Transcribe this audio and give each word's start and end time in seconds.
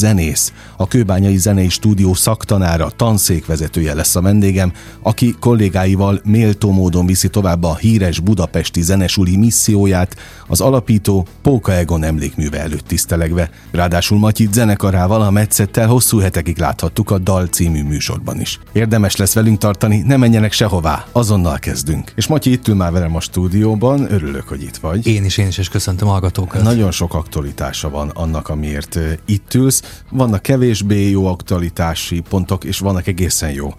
zenész, 0.00 0.52
a 0.76 0.88
Kőbányai 0.88 1.36
Zenei 1.36 1.68
Stúdió 1.68 2.14
szaktanára, 2.14 2.90
tanszékvezetője 2.90 3.94
lesz 3.94 4.16
a 4.16 4.20
vendégem, 4.20 4.72
aki 5.02 5.34
kollégáival 5.40 6.20
méltó 6.24 6.70
módon 6.70 7.06
viszi 7.06 7.28
tovább 7.28 7.64
a 7.64 7.76
híres 7.76 8.20
budapesti 8.20 8.82
zenesuli 8.82 9.36
misszióját, 9.36 10.16
az 10.46 10.60
alapító 10.60 11.26
Póka 11.42 11.72
Egon 11.72 12.02
emlékműve 12.02 12.60
előtt 12.60 12.86
tisztelegve. 12.86 13.50
Ráadásul 13.70 14.18
Matyit 14.18 14.52
zenekarával 14.52 15.22
a 15.22 15.30
Metszettel 15.30 15.86
hosszú 15.86 16.18
hetekig 16.18 16.58
láthattuk 16.58 17.10
a 17.10 17.18
Dal 17.18 17.46
című 17.46 17.82
műsorban 17.82 18.40
is. 18.40 18.58
Érdemes 18.72 19.16
lesz 19.16 19.34
velünk 19.34 19.58
tartani, 19.58 20.02
ne 20.06 20.16
menjenek 20.16 20.52
sehová, 20.52 21.06
azonnal 21.12 21.58
kezdünk. 21.58 22.12
És 22.14 22.26
Matyi 22.26 22.52
itt 22.52 22.68
ül 22.68 22.74
már 22.74 22.92
velem 22.92 23.16
a 23.16 23.20
stúdióban, 23.20 24.12
örülök, 24.12 24.48
hogy 24.48 24.62
itt 24.62 24.76
vagy. 24.76 25.06
Én 25.06 25.24
is, 25.24 25.38
én 25.38 25.46
is, 25.46 25.58
és 25.58 25.68
köszöntöm 25.68 26.08
a 26.08 26.10
hallgatókat. 26.10 26.62
Nagyon 26.62 26.90
sok 26.90 27.14
aktualitása 27.14 27.90
van 27.90 28.08
annak, 28.08 28.48
amiért 28.48 28.98
itt 29.26 29.54
ülsz. 29.54 29.82
Vannak 30.10 30.42
kevésbé 30.42 31.10
jó 31.10 31.26
aktualitási 31.26 32.20
pontok, 32.20 32.64
és 32.64 32.78
vannak 32.78 33.06
egészen 33.06 33.50
jó 33.50 33.74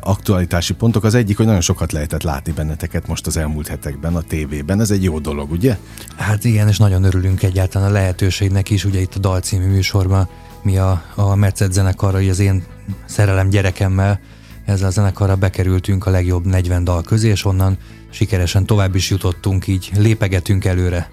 aktualitási 0.00 0.74
pontok. 0.74 1.04
Az 1.04 1.14
egyik, 1.14 1.36
hogy 1.36 1.46
nagyon 1.46 1.60
sokat 1.60 1.92
lehetett 1.92 2.22
látni 2.22 2.52
benneteket 2.52 3.06
most 3.06 3.26
az 3.26 3.36
elmúlt 3.36 3.66
hetekben 3.66 4.16
a 4.16 4.20
tévében. 4.20 4.80
Ez 4.80 4.90
egy 4.90 5.02
jó 5.02 5.18
dolog, 5.18 5.50
ugye? 5.50 5.76
Hát 6.16 6.44
igen, 6.44 6.68
és 6.68 6.78
nagyon 6.78 7.04
örülünk 7.04 7.42
egyáltalán 7.42 7.88
a 7.88 7.92
lehetőségnek 7.92 8.70
is. 8.70 8.84
Ugye 8.84 9.00
itt 9.00 9.14
a 9.14 9.18
Dal 9.18 9.40
című 9.40 9.66
műsorban 9.66 10.28
mi 10.62 10.76
a, 10.76 11.02
a 11.14 11.34
Metszet 11.34 11.72
zenekarra, 11.72 12.18
az 12.18 12.38
én 12.38 12.64
szerelem 13.06 13.48
gyerekemmel 13.48 14.20
ezzel 14.64 14.86
a 14.86 14.90
zenekarra 14.90 15.36
bekerültünk 15.36 16.06
a 16.06 16.10
legjobb 16.10 16.46
40 16.46 16.84
dal 16.84 17.02
közé, 17.02 17.28
és 17.28 17.44
onnan 17.44 17.76
sikeresen 18.10 18.66
tovább 18.66 18.94
is 18.94 19.10
jutottunk, 19.10 19.66
így 19.66 19.90
lépegetünk 19.96 20.64
előre. 20.64 21.08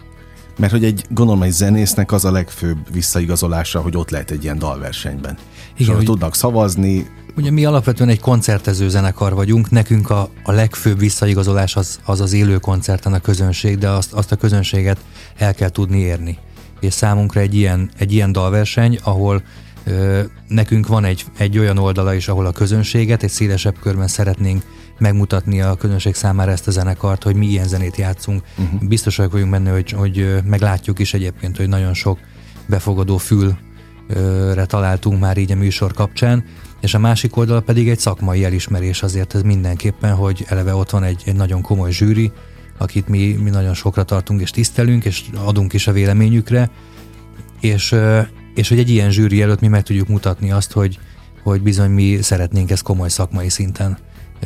Mert 0.57 0.71
hogy 0.71 0.85
egy, 0.85 1.05
gondolom, 1.09 1.43
egy 1.43 1.51
zenésznek 1.51 2.11
az 2.11 2.25
a 2.25 2.31
legfőbb 2.31 2.77
visszaigazolása, 2.93 3.81
hogy 3.81 3.97
ott 3.97 4.09
lehet 4.09 4.31
egy 4.31 4.43
ilyen 4.43 4.59
dalversenyben. 4.59 5.37
Igen, 5.77 5.95
hogy 5.95 6.05
tudnak 6.05 6.35
szavazni. 6.35 7.09
Ugye 7.35 7.51
mi 7.51 7.65
alapvetően 7.65 8.09
egy 8.09 8.19
koncertező 8.19 8.89
zenekar 8.89 9.33
vagyunk, 9.33 9.69
nekünk 9.69 10.09
a, 10.09 10.29
a 10.43 10.51
legfőbb 10.51 10.99
visszaigazolás 10.99 11.75
az, 11.75 11.99
az 12.05 12.19
az 12.21 12.33
élő 12.33 12.57
koncerten 12.57 13.13
a 13.13 13.19
közönség, 13.19 13.77
de 13.77 13.89
azt, 13.89 14.13
azt 14.13 14.31
a 14.31 14.35
közönséget 14.35 14.97
el 15.37 15.53
kell 15.53 15.69
tudni 15.69 15.97
érni. 15.97 16.37
És 16.79 16.93
számunkra 16.93 17.39
egy 17.39 17.55
ilyen, 17.55 17.91
egy 17.97 18.13
ilyen 18.13 18.31
dalverseny, 18.31 18.99
ahol 19.03 19.43
ö, 19.83 20.21
nekünk 20.47 20.87
van 20.87 21.05
egy, 21.05 21.25
egy 21.37 21.57
olyan 21.57 21.77
oldala 21.77 22.13
is, 22.13 22.27
ahol 22.27 22.45
a 22.45 22.51
közönséget 22.51 23.23
egy 23.23 23.29
szélesebb 23.29 23.79
körben 23.79 24.07
szeretnénk 24.07 24.63
megmutatni 25.01 25.61
a 25.61 25.75
közönség 25.75 26.15
számára 26.15 26.51
ezt 26.51 26.67
a 26.67 26.71
zenekart, 26.71 27.23
hogy 27.23 27.35
mi 27.35 27.45
ilyen 27.45 27.67
zenét 27.67 27.97
játszunk. 27.97 28.43
Uh-huh. 28.57 28.87
Biztosak 28.87 29.31
vagyunk 29.31 29.51
benne, 29.51 29.71
hogy, 29.71 29.91
hogy 29.91 30.41
meglátjuk 30.45 30.99
is 30.99 31.13
egyébként, 31.13 31.57
hogy 31.57 31.67
nagyon 31.67 31.93
sok 31.93 32.19
befogadó 32.65 33.17
fülre 33.17 34.65
találtunk 34.65 35.19
már 35.19 35.37
így 35.37 35.51
a 35.51 35.55
műsor 35.55 35.93
kapcsán, 35.93 36.43
és 36.81 36.93
a 36.93 36.99
másik 36.99 37.37
oldala 37.37 37.59
pedig 37.59 37.89
egy 37.89 37.99
szakmai 37.99 38.43
elismerés 38.43 39.03
azért 39.03 39.35
ez 39.35 39.41
mindenképpen, 39.41 40.15
hogy 40.15 40.45
eleve 40.47 40.75
ott 40.75 40.89
van 40.89 41.03
egy, 41.03 41.21
egy 41.25 41.35
nagyon 41.35 41.61
komoly 41.61 41.91
zsűri, 41.91 42.31
akit 42.77 43.07
mi, 43.07 43.33
mi 43.43 43.49
nagyon 43.49 43.73
sokra 43.73 44.03
tartunk 44.03 44.41
és 44.41 44.49
tisztelünk, 44.49 45.05
és 45.05 45.23
adunk 45.45 45.73
is 45.73 45.87
a 45.87 45.91
véleményükre, 45.91 46.69
és, 47.59 47.95
és 48.55 48.69
hogy 48.69 48.79
egy 48.79 48.89
ilyen 48.89 49.11
zsűri 49.11 49.41
előtt 49.41 49.59
mi 49.59 49.67
meg 49.67 49.83
tudjuk 49.83 50.07
mutatni 50.07 50.51
azt, 50.51 50.71
hogy, 50.71 50.99
hogy 51.43 51.61
bizony 51.61 51.91
mi 51.91 52.21
szeretnénk 52.21 52.71
ezt 52.71 52.83
komoly 52.83 53.09
szakmai 53.09 53.49
szinten 53.49 53.97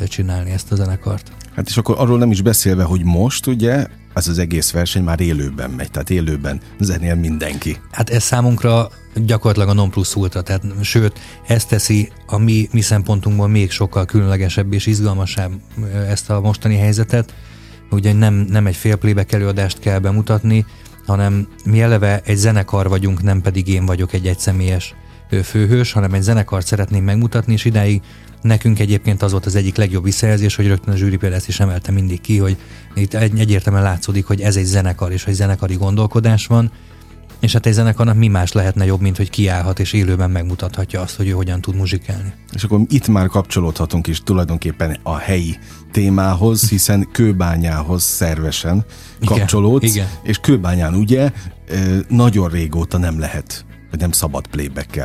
csinálni 0.08 0.50
ezt 0.50 0.72
a 0.72 0.74
zenekart. 0.74 1.32
Hát 1.54 1.68
és 1.68 1.76
akkor 1.76 1.94
arról 1.98 2.18
nem 2.18 2.30
is 2.30 2.42
beszélve, 2.42 2.82
hogy 2.82 3.04
most 3.04 3.46
ugye 3.46 3.86
ez 4.14 4.28
az 4.28 4.38
egész 4.38 4.70
verseny 4.70 5.02
már 5.02 5.20
élőben 5.20 5.70
megy, 5.70 5.90
tehát 5.90 6.10
élőben 6.10 6.60
zenél 6.80 7.14
mindenki. 7.14 7.76
Hát 7.90 8.10
ez 8.10 8.22
számunkra 8.22 8.90
gyakorlatilag 9.14 9.68
a 9.68 9.72
non 9.72 9.90
plus 9.90 10.16
ultra, 10.16 10.42
tehát 10.42 10.62
sőt, 10.80 11.20
ez 11.46 11.64
teszi 11.64 12.12
a 12.26 12.38
mi, 12.38 12.68
mi 12.72 12.80
szempontunkból 12.80 13.48
még 13.48 13.70
sokkal 13.70 14.04
különlegesebb 14.04 14.72
és 14.72 14.86
izgalmasabb 14.86 15.52
ezt 16.08 16.30
a 16.30 16.40
mostani 16.40 16.76
helyzetet, 16.76 17.34
ugye 17.90 18.12
nem, 18.12 18.34
nem 18.34 18.66
egy 18.66 18.76
fél 18.76 18.96
playback 18.96 19.32
előadást 19.32 19.78
kell 19.78 19.98
bemutatni, 19.98 20.66
hanem 21.06 21.48
mi 21.64 21.80
eleve 21.80 22.20
egy 22.24 22.36
zenekar 22.36 22.88
vagyunk, 22.88 23.22
nem 23.22 23.40
pedig 23.40 23.68
én 23.68 23.86
vagyok 23.86 24.12
egy 24.12 24.26
egyszemélyes 24.26 24.94
főhős, 25.44 25.92
hanem 25.92 26.14
egy 26.14 26.22
zenekart 26.22 26.66
szeretném 26.66 27.04
megmutatni, 27.04 27.52
és 27.52 27.64
idáig 27.64 28.02
Nekünk 28.42 28.78
egyébként 28.78 29.22
az 29.22 29.30
volt 29.30 29.46
az 29.46 29.54
egyik 29.54 29.76
legjobb 29.76 30.04
visszajelzés, 30.04 30.56
hogy 30.56 30.66
rögtön 30.66 30.94
a 30.94 30.96
zsűri 30.96 31.16
például 31.16 31.34
ezt 31.34 31.48
is 31.48 31.60
emelte 31.60 31.92
mindig 31.92 32.20
ki, 32.20 32.38
hogy 32.38 32.56
itt 32.94 33.14
egyértelműen 33.14 33.84
látszódik, 33.84 34.24
hogy 34.24 34.40
ez 34.40 34.56
egy 34.56 34.64
zenekar, 34.64 35.12
és 35.12 35.24
hogy 35.24 35.34
zenekari 35.34 35.74
gondolkodás 35.74 36.46
van, 36.46 36.72
és 37.40 37.52
hát 37.52 37.66
egy 37.66 37.72
zenekarnak 37.72 38.16
mi 38.16 38.28
más 38.28 38.52
lehetne 38.52 38.84
jobb, 38.84 39.00
mint 39.00 39.16
hogy 39.16 39.30
kiállhat 39.30 39.78
és 39.78 39.92
élőben 39.92 40.30
megmutathatja 40.30 41.00
azt, 41.00 41.16
hogy 41.16 41.28
ő 41.28 41.30
hogyan 41.30 41.60
tud 41.60 41.74
muzsikálni. 41.74 42.32
És 42.52 42.64
akkor 42.64 42.80
itt 42.88 43.08
már 43.08 43.26
kapcsolódhatunk 43.26 44.06
is 44.06 44.20
tulajdonképpen 44.22 44.98
a 45.02 45.16
helyi 45.16 45.58
témához, 45.92 46.68
hiszen 46.68 47.08
kőbányához 47.12 48.02
szervesen 48.02 48.84
kapcsolódsz, 49.24 49.82
igen, 49.82 49.94
igen. 49.94 50.08
és 50.22 50.38
kőbányán 50.38 50.94
ugye 50.94 51.30
nagyon 52.08 52.48
régóta 52.48 52.98
nem 52.98 53.18
lehet, 53.18 53.64
vagy 53.90 54.00
nem 54.00 54.12
szabad 54.12 54.46
playback 54.46 54.96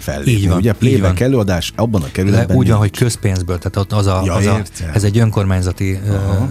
fellépni. 0.00 0.32
Így 0.32 0.48
van, 0.48 0.56
Ugye 0.56 0.72
playback 0.72 1.20
előadás 1.20 1.72
abban 1.76 2.02
a 2.02 2.10
kerületben 2.12 2.56
Úgy 2.56 2.68
van, 2.68 2.78
hogy 2.78 2.90
közpénzből, 2.90 3.58
tehát 3.58 3.92
az 3.92 4.06
a, 4.06 4.22
ja, 4.24 4.34
az 4.34 4.46
a, 4.46 4.62
ez 4.92 5.04
egy 5.04 5.18
önkormányzati 5.18 6.00
Aha. 6.08 6.48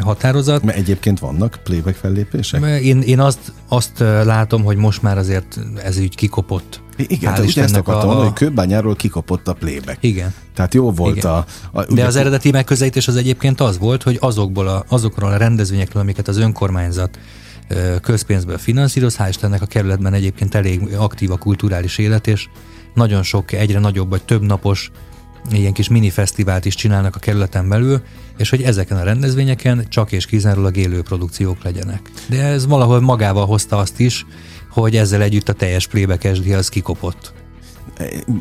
határozat. 0.00 0.62
Mert 0.62 0.78
egyébként 0.78 1.18
vannak 1.18 1.60
playback 1.64 1.96
fellépések? 1.96 2.80
Én, 2.82 3.00
én 3.00 3.20
azt, 3.20 3.52
azt 3.68 3.98
látom, 4.24 4.64
hogy 4.64 4.76
most 4.76 5.02
már 5.02 5.18
azért 5.18 5.60
ez 5.82 5.98
így 5.98 6.14
kikopott. 6.14 6.80
Igen, 6.96 7.34
tehát 7.34 7.56
ezt 7.56 7.76
akartam 7.76 8.02
a, 8.02 8.06
mondani, 8.06 8.28
hogy 8.28 8.38
Kőbányáról 8.38 8.96
kikopott 8.96 9.48
a 9.48 9.52
playback. 9.52 9.98
Igen. 10.00 10.34
Tehát 10.54 10.74
jó 10.74 10.90
volt 10.90 11.16
Igen. 11.16 11.30
a, 11.30 11.44
a... 11.72 11.84
De 11.84 12.04
az 12.04 12.16
eredeti 12.16 12.50
megközelítés 12.50 13.08
az 13.08 13.16
egyébként 13.16 13.60
az 13.60 13.78
volt, 13.78 14.02
hogy 14.02 14.16
azokból 14.20 14.68
a, 14.68 14.84
azokról 14.88 15.30
a 15.30 15.36
rendezvényekről, 15.36 16.02
amiket 16.02 16.28
az 16.28 16.36
önkormányzat 16.36 17.18
közpénzből 18.02 18.58
finanszíroz, 18.58 19.16
hál' 19.18 19.26
Istennek 19.28 19.62
a 19.62 19.66
kerületben 19.66 20.12
egyébként 20.12 20.54
elég 20.54 20.80
aktív 20.96 21.30
a 21.30 21.36
kulturális 21.36 21.98
élet, 21.98 22.26
és 22.26 22.48
nagyon 22.94 23.22
sok, 23.22 23.52
egyre 23.52 23.78
nagyobb 23.78 24.10
vagy 24.10 24.22
több 24.22 24.42
napos 24.42 24.90
ilyen 25.50 25.72
kis 25.72 25.88
mini 25.88 26.10
fesztivált 26.10 26.64
is 26.64 26.74
csinálnak 26.74 27.16
a 27.16 27.18
kerületen 27.18 27.68
belül, 27.68 28.02
és 28.36 28.50
hogy 28.50 28.62
ezeken 28.62 28.96
a 28.96 29.02
rendezvényeken 29.02 29.86
csak 29.88 30.12
és 30.12 30.26
kizárólag 30.26 30.76
élő 30.76 31.02
produkciók 31.02 31.62
legyenek. 31.62 32.10
De 32.28 32.42
ez 32.44 32.66
valahol 32.66 33.00
magával 33.00 33.46
hozta 33.46 33.76
azt 33.76 34.00
is, 34.00 34.26
hogy 34.70 34.96
ezzel 34.96 35.22
együtt 35.22 35.48
a 35.48 35.52
teljes 35.52 35.86
playback 35.86 36.24
az 36.54 36.68
kikopott. 36.68 37.32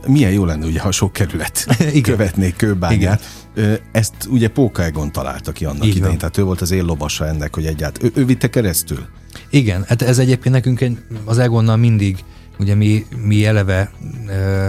Milyen 0.07 0.31
jó 0.31 0.45
lenne, 0.45 0.65
ugye, 0.65 0.79
ha 0.79 0.91
sok 0.91 1.13
kerület 1.13 1.65
Igen. 1.79 2.01
követnék 2.01 2.55
kőbányát. 2.55 3.23
Igen. 3.55 3.79
Ezt 3.91 4.13
ugye 4.29 4.47
Póka 4.47 4.83
Egon 4.83 5.11
találta 5.11 5.51
ki 5.51 5.65
annak 5.65 5.85
Így 5.85 5.89
idején, 5.89 6.07
van. 6.07 6.17
tehát 6.17 6.37
ő 6.37 6.43
volt 6.43 6.61
az 6.61 6.71
éllovasa 6.71 7.27
ennek, 7.27 7.55
hogy 7.55 7.65
egyáltalán. 7.65 8.11
Ő, 8.15 8.21
ő 8.21 8.25
vitte 8.25 8.49
keresztül? 8.49 9.05
Igen, 9.49 9.83
hát 9.87 10.01
ez 10.01 10.19
egyébként 10.19 10.55
nekünk 10.55 10.85
az 11.25 11.37
Egonnal 11.37 11.77
mindig 11.77 12.23
Ugye 12.61 12.75
mi, 12.75 13.05
mi 13.25 13.45
eleve 13.45 13.91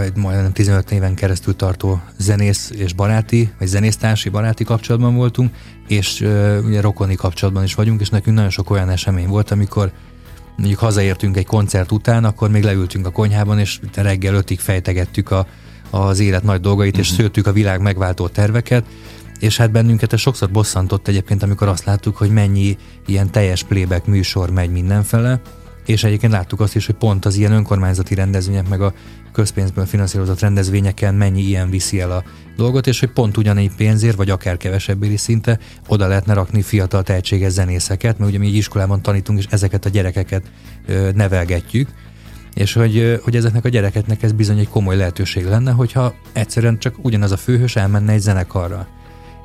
egy 0.01 0.15
majdnem 0.15 0.51
15 0.51 0.91
éven 0.91 1.15
keresztül 1.15 1.55
tartó 1.55 2.01
zenész 2.17 2.71
és 2.75 2.93
baráti, 2.93 3.53
vagy 3.59 3.67
zenésztársi 3.67 4.29
baráti 4.29 4.63
kapcsolatban 4.63 5.15
voltunk, 5.15 5.51
és 5.87 6.19
ugye 6.65 6.81
rokoni 6.81 7.15
kapcsolatban 7.15 7.63
is 7.63 7.73
vagyunk, 7.73 8.01
és 8.01 8.09
nekünk 8.09 8.35
nagyon 8.35 8.51
sok 8.51 8.69
olyan 8.69 8.89
esemény 8.89 9.27
volt, 9.27 9.51
amikor 9.51 9.91
mondjuk 10.57 10.79
hazaértünk 10.79 11.37
egy 11.37 11.45
koncert 11.45 11.91
után, 11.91 12.25
akkor 12.25 12.49
még 12.49 12.63
leültünk 12.63 13.05
a 13.05 13.11
konyhában, 13.11 13.59
és 13.59 13.79
reggel 13.93 14.33
ötig 14.33 14.59
fejtegettük 14.59 15.31
a, 15.31 15.47
az 15.89 16.19
élet 16.19 16.43
nagy 16.43 16.61
dolgait, 16.61 16.91
uh-huh. 16.91 17.05
és 17.05 17.11
mhm. 17.11 17.21
szőttük 17.21 17.47
a 17.47 17.51
világ 17.51 17.81
megváltó 17.81 18.27
terveket, 18.27 18.85
és 19.39 19.57
hát 19.57 19.71
bennünket 19.71 20.13
ez 20.13 20.19
sokszor 20.19 20.51
bosszantott 20.51 21.07
egyébként, 21.07 21.43
amikor 21.43 21.67
azt 21.67 21.85
láttuk, 21.85 22.17
hogy 22.17 22.29
mennyi 22.29 22.77
ilyen 23.05 23.31
teljes 23.31 23.63
playback 23.63 24.05
műsor 24.05 24.49
megy 24.49 24.71
mindenfele, 24.71 25.41
és 25.85 26.03
egyébként 26.03 26.31
láttuk 26.31 26.59
azt 26.59 26.75
is, 26.75 26.85
hogy 26.85 26.95
pont 26.95 27.25
az 27.25 27.35
ilyen 27.35 27.51
önkormányzati 27.51 28.15
rendezvények, 28.15 28.69
meg 28.69 28.81
a 28.81 28.93
közpénzből 29.31 29.85
finanszírozott 29.85 30.39
rendezvényeken 30.39 31.15
mennyi 31.15 31.41
ilyen 31.41 31.69
viszi 31.69 31.99
el 31.99 32.11
a 32.11 32.23
dolgot, 32.55 32.87
és 32.87 32.99
hogy 32.99 33.11
pont 33.11 33.37
ugyanígy 33.37 33.71
pénzért, 33.75 34.15
vagy 34.15 34.29
akár 34.29 34.57
kevesebbéri 34.57 35.17
szinte 35.17 35.59
oda 35.87 36.07
lehetne 36.07 36.33
rakni 36.33 36.61
fiatal 36.61 37.03
tehetséges 37.03 37.51
zenészeket, 37.51 38.17
mert 38.17 38.29
ugye 38.29 38.39
mi 38.39 38.47
így 38.47 38.55
iskolában 38.55 39.01
tanítunk, 39.01 39.39
és 39.39 39.45
ezeket 39.49 39.85
a 39.85 39.89
gyerekeket 39.89 40.51
ö, 40.87 41.09
nevelgetjük, 41.13 41.89
és 42.53 42.73
hogy, 42.73 43.19
hogy 43.23 43.35
ezeknek 43.35 43.65
a 43.65 43.69
gyerekeknek 43.69 44.23
ez 44.23 44.31
bizony 44.31 44.59
egy 44.59 44.69
komoly 44.69 44.95
lehetőség 44.95 45.45
lenne, 45.45 45.71
hogyha 45.71 46.15
egyszerűen 46.33 46.79
csak 46.79 46.95
ugyanaz 47.01 47.31
a 47.31 47.37
főhős 47.37 47.75
elmenne 47.75 48.11
egy 48.11 48.19
zenekarra. 48.19 48.87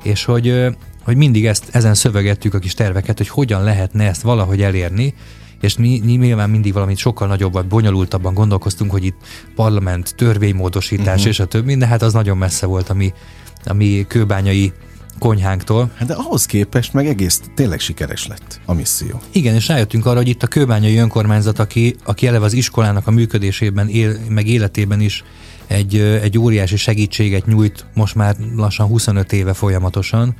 És 0.03 0.25
hogy, 0.25 0.65
hogy 1.03 1.15
mindig 1.15 1.45
ezt, 1.45 1.67
ezen 1.71 1.93
szövegettük 1.93 2.53
a 2.53 2.59
kis 2.59 2.73
terveket, 2.73 3.17
hogy 3.17 3.27
hogyan 3.27 3.63
lehetne 3.63 4.07
ezt 4.07 4.21
valahogy 4.21 4.61
elérni, 4.61 5.13
és 5.61 5.77
mi, 5.77 6.01
mi 6.03 6.11
nyilván 6.11 6.49
mindig 6.49 6.73
valamit 6.73 6.97
sokkal 6.97 7.27
nagyobbat, 7.27 7.67
bonyolultabban 7.67 8.33
gondolkoztunk, 8.33 8.91
hogy 8.91 9.05
itt 9.05 9.17
parlament, 9.55 10.15
törvénymódosítás 10.15 11.15
uh-huh. 11.15 11.27
és 11.27 11.39
a 11.39 11.45
többi, 11.45 11.75
de 11.75 11.87
hát 11.87 12.01
az 12.01 12.13
nagyon 12.13 12.37
messze 12.37 12.65
volt 12.65 12.89
a 12.89 12.93
mi, 12.93 13.13
a 13.65 13.73
mi 13.73 14.05
kőbányai 14.07 14.73
konyhánktól. 15.19 15.91
Hát 15.95 16.07
de 16.07 16.13
ahhoz 16.13 16.45
képest 16.45 16.93
meg 16.93 17.07
egész 17.07 17.41
tényleg 17.55 17.79
sikeres 17.79 18.27
lett 18.27 18.61
a 18.65 18.73
misszió. 18.73 19.21
Igen, 19.31 19.55
és 19.55 19.67
rájöttünk 19.67 20.05
arra, 20.05 20.17
hogy 20.17 20.27
itt 20.27 20.43
a 20.43 20.47
kőbányai 20.47 20.97
önkormányzat, 20.97 21.59
aki, 21.59 21.95
aki 22.03 22.27
eleve 22.27 22.45
az 22.45 22.53
iskolának 22.53 23.07
a 23.07 23.11
működésében, 23.11 23.87
él, 23.87 24.17
meg 24.29 24.47
életében 24.47 25.01
is 25.01 25.23
egy, 25.67 25.97
egy 25.99 26.37
óriási 26.37 26.77
segítséget 26.77 27.45
nyújt 27.45 27.85
most 27.93 28.15
már 28.15 28.35
lassan 28.55 28.87
25 28.87 29.33
éve 29.33 29.53
folyamatosan, 29.53 30.35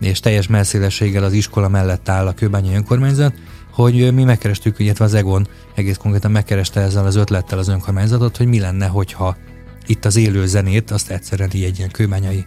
és 0.00 0.20
teljes 0.20 0.46
messzélességgel 0.46 1.24
az 1.24 1.32
iskola 1.32 1.68
mellett 1.68 2.08
áll 2.08 2.26
a 2.26 2.32
kőbányai 2.32 2.74
önkormányzat, 2.74 3.34
hogy 3.76 4.14
mi 4.14 4.24
megkerestük, 4.24 4.78
illetve 4.78 5.04
az 5.04 5.14
Egon 5.14 5.48
egész 5.74 5.96
konkrétan 5.96 6.30
megkereste 6.30 6.80
ezzel 6.80 7.06
az 7.06 7.16
ötlettel 7.16 7.58
az 7.58 7.68
önkormányzatot, 7.68 8.36
hogy 8.36 8.46
mi 8.46 8.60
lenne, 8.60 8.86
hogyha 8.86 9.36
itt 9.86 10.04
az 10.04 10.16
élő 10.16 10.46
zenét, 10.46 10.90
azt 10.90 11.10
egyszerűen 11.10 11.50
így 11.52 11.64
egy 11.64 11.78
ilyen 11.78 11.90
kőbányai 11.90 12.44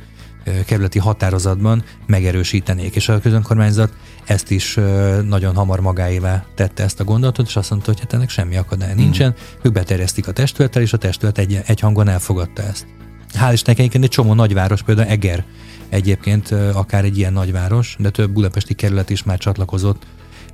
kerületi 0.65 0.99
határozatban 0.99 1.83
megerősítenék. 2.07 2.95
És 2.95 3.09
a 3.09 3.19
közönkormányzat 3.19 3.93
ezt 4.25 4.51
is 4.51 4.79
nagyon 5.27 5.55
hamar 5.55 5.79
magáévá 5.79 6.45
tette 6.55 6.83
ezt 6.83 6.99
a 6.99 7.03
gondolatot, 7.03 7.47
és 7.47 7.55
azt 7.55 7.69
mondta, 7.69 7.91
hogy 7.91 7.99
hát 7.99 8.13
ennek 8.13 8.29
semmi 8.29 8.57
akadály 8.57 8.93
nincsen. 8.93 9.29
Mm. 9.29 9.61
Ők 9.61 9.73
beterjesztik 9.73 10.27
a 10.27 10.31
testülettel, 10.31 10.81
és 10.81 10.93
a 10.93 10.97
testület 10.97 11.37
egy, 11.37 11.61
egy 11.65 11.79
hangon 11.79 12.07
elfogadta 12.07 12.61
ezt. 12.63 12.87
Hál' 13.33 13.49
Istennek 13.53 13.93
egy 13.93 14.07
csomó 14.07 14.33
nagyváros, 14.33 14.81
például 14.81 15.07
Eger 15.07 15.45
egyébként 15.89 16.51
akár 16.73 17.03
egy 17.03 17.17
ilyen 17.17 17.33
nagyváros, 17.33 17.95
de 17.99 18.09
több 18.09 18.31
budapesti 18.31 18.73
kerület 18.73 19.09
is 19.09 19.23
már 19.23 19.37
csatlakozott 19.37 20.05